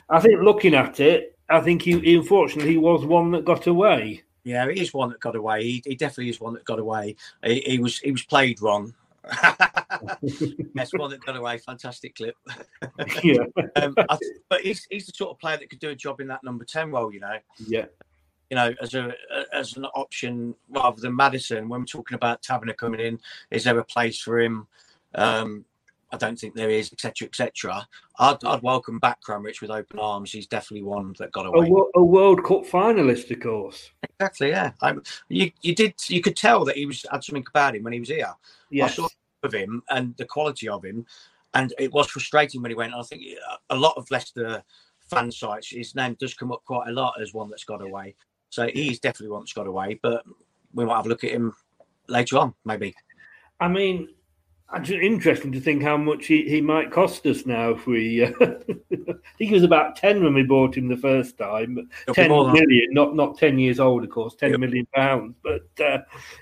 [0.08, 3.66] I, think looking at it, I think he, he, unfortunately he was one that got
[3.66, 4.22] away.
[4.48, 5.62] Yeah, he is one that got away.
[5.62, 7.16] He, he definitely is one that got away.
[7.44, 8.94] He, he was he was played wrong.
[9.42, 11.58] That's one that got away.
[11.58, 12.34] Fantastic clip.
[13.22, 13.44] yeah,
[13.76, 13.94] um,
[14.48, 16.64] but he's he's the sort of player that could do a job in that number
[16.64, 17.12] ten role.
[17.12, 17.36] You know.
[17.66, 17.86] Yeah.
[18.48, 19.12] You know, as a
[19.52, 21.68] as an option rather than Maddison.
[21.68, 23.20] When we're talking about Tavernier coming in,
[23.50, 24.66] is there a place for him?
[25.14, 25.66] Um,
[26.10, 27.86] I don't think there is, etc., etc.
[28.18, 30.32] I'd, I'd welcome back Kramaric with open arms.
[30.32, 31.68] He's definitely one that got away.
[31.68, 33.90] A, a World Cup finalist, of course.
[34.02, 34.48] Exactly.
[34.50, 34.72] Yeah.
[34.80, 34.94] I,
[35.28, 38.00] you you did you could tell that he was had something about him when he
[38.00, 38.32] was here.
[38.70, 38.92] Yes.
[38.92, 39.08] I saw
[39.42, 41.06] of him and the quality of him,
[41.54, 42.94] and it was frustrating when he went.
[42.94, 44.62] I think uh, a lot of Leicester
[45.10, 48.14] fan sites, his name does come up quite a lot as one that's got away.
[48.50, 49.98] So he's definitely one that's got away.
[50.02, 50.24] But
[50.72, 51.54] we might have a look at him
[52.08, 52.94] later on, maybe.
[53.60, 54.08] I mean,
[54.74, 58.24] it's interesting to think how much he, he might cost us now if we.
[58.24, 61.74] Uh, I think he was about ten when we bought him the first time.
[62.06, 64.34] But ten million, not not ten years old, of course.
[64.34, 64.60] Ten yep.
[64.60, 65.98] million pounds, but uh,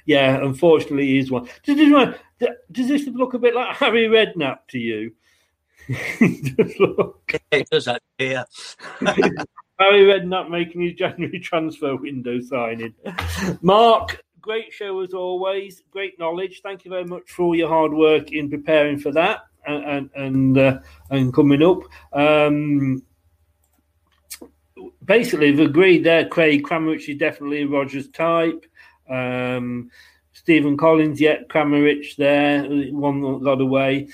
[0.06, 1.48] yeah, unfortunately, he is one.
[1.62, 5.12] Does, does, does this look a bit like Harry Redknapp to you?
[5.88, 8.44] it does, yeah.
[9.78, 12.94] Harry Redknapp making his January transfer window signing.
[13.60, 15.82] Mark, great show as always.
[15.90, 16.61] Great knowledge.
[16.62, 20.11] Thank you very much for all your hard work in preparing for that and and
[20.14, 20.78] and, uh,
[21.11, 21.80] and coming up.
[22.12, 23.03] Um,
[25.05, 26.28] basically, we've agreed there.
[26.28, 28.64] Craig Kramaric is definitely Rodgers type.
[29.11, 29.90] Um,
[30.32, 34.09] Stephen Collins, yet Kramaric there, one got away.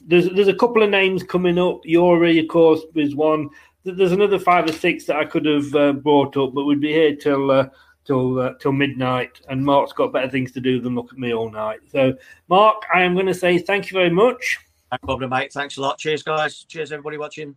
[0.00, 1.82] There's there's a couple of names coming up.
[1.86, 3.50] Youri, of course, is one.
[3.84, 6.92] There's another five or six that I could have uh, brought up, but we'd be
[6.92, 7.68] here till uh,
[8.10, 11.32] till uh, till midnight, and Mark's got better things to do than look at me
[11.32, 11.80] all night.
[11.90, 12.12] So,
[12.48, 14.58] Mark, I am going to say thank you very much.
[14.90, 15.52] No problem, mate.
[15.52, 15.98] Thanks a lot.
[15.98, 16.64] Cheers, guys.
[16.64, 17.54] Cheers, everybody watching.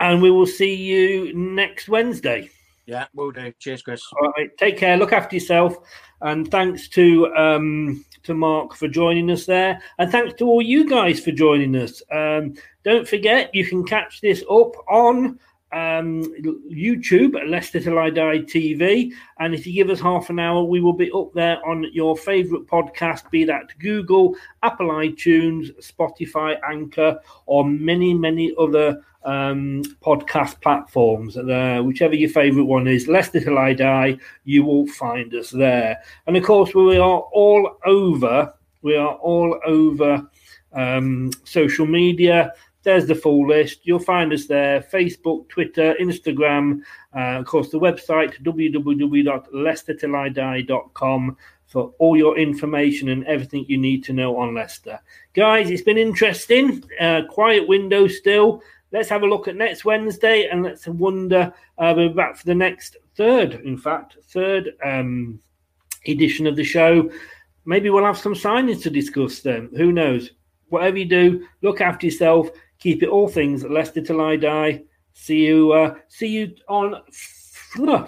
[0.00, 2.50] And we will see you next Wednesday.
[2.84, 3.50] Yeah, we'll do.
[3.58, 4.02] Cheers, Chris.
[4.20, 4.98] All right, take care.
[4.98, 5.76] Look after yourself,
[6.20, 10.86] and thanks to um, to Mark for joining us there, and thanks to all you
[10.86, 12.02] guys for joining us.
[12.12, 15.38] Um, don't forget, you can catch this up on
[15.74, 16.22] um,
[16.70, 19.12] YouTube, Leicester Till I Die TV.
[19.38, 22.16] And if you give us half an hour, we will be up there on your
[22.16, 30.60] favourite podcast, be that Google, Apple iTunes, Spotify, Anchor, or many, many other um, podcast
[30.60, 31.36] platforms.
[31.36, 36.00] Uh, whichever your favourite one is, Leicester Till I Die, you will find us there.
[36.26, 38.54] And of course, we are all over.
[38.82, 40.28] We are all over
[40.72, 42.52] um, social media.
[42.84, 43.80] There's the full list.
[43.82, 46.80] You'll find us there Facebook, Twitter, Instagram,
[47.16, 54.12] uh, of course, the website www.leicestertillidie.com for all your information and everything you need to
[54.12, 55.00] know on Leicester.
[55.34, 56.84] Guys, it's been interesting.
[57.00, 58.62] Uh, quiet window still.
[58.92, 61.52] Let's have a look at next Wednesday and let's wonder.
[61.78, 65.40] Uh, we're back for the next third, in fact, third um,
[66.06, 67.10] edition of the show.
[67.64, 69.68] Maybe we'll have some signings to discuss then.
[69.76, 70.30] Who knows?
[70.68, 72.50] Whatever you do, look after yourself.
[72.78, 74.82] Keep it all things Leicester till I die.
[75.14, 75.72] See you.
[75.72, 77.02] Uh, see you on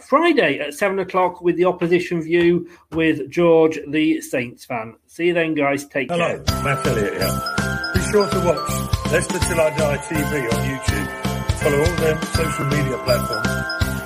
[0.01, 4.95] Friday at seven o'clock with the opposition view with George, the Saints fan.
[5.07, 5.87] See you then, guys.
[5.87, 6.43] Take Hello, care.
[6.47, 7.41] Hello, Matt Elliott here.
[7.95, 8.71] Be sure to watch
[9.13, 11.09] Leicester Till I Die TV on YouTube.
[11.63, 13.49] Follow all their social media platforms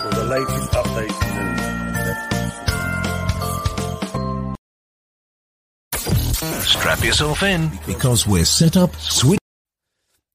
[0.02, 1.70] for the latest updates and news.
[6.66, 9.39] Strap yourself in because we're set up, switch.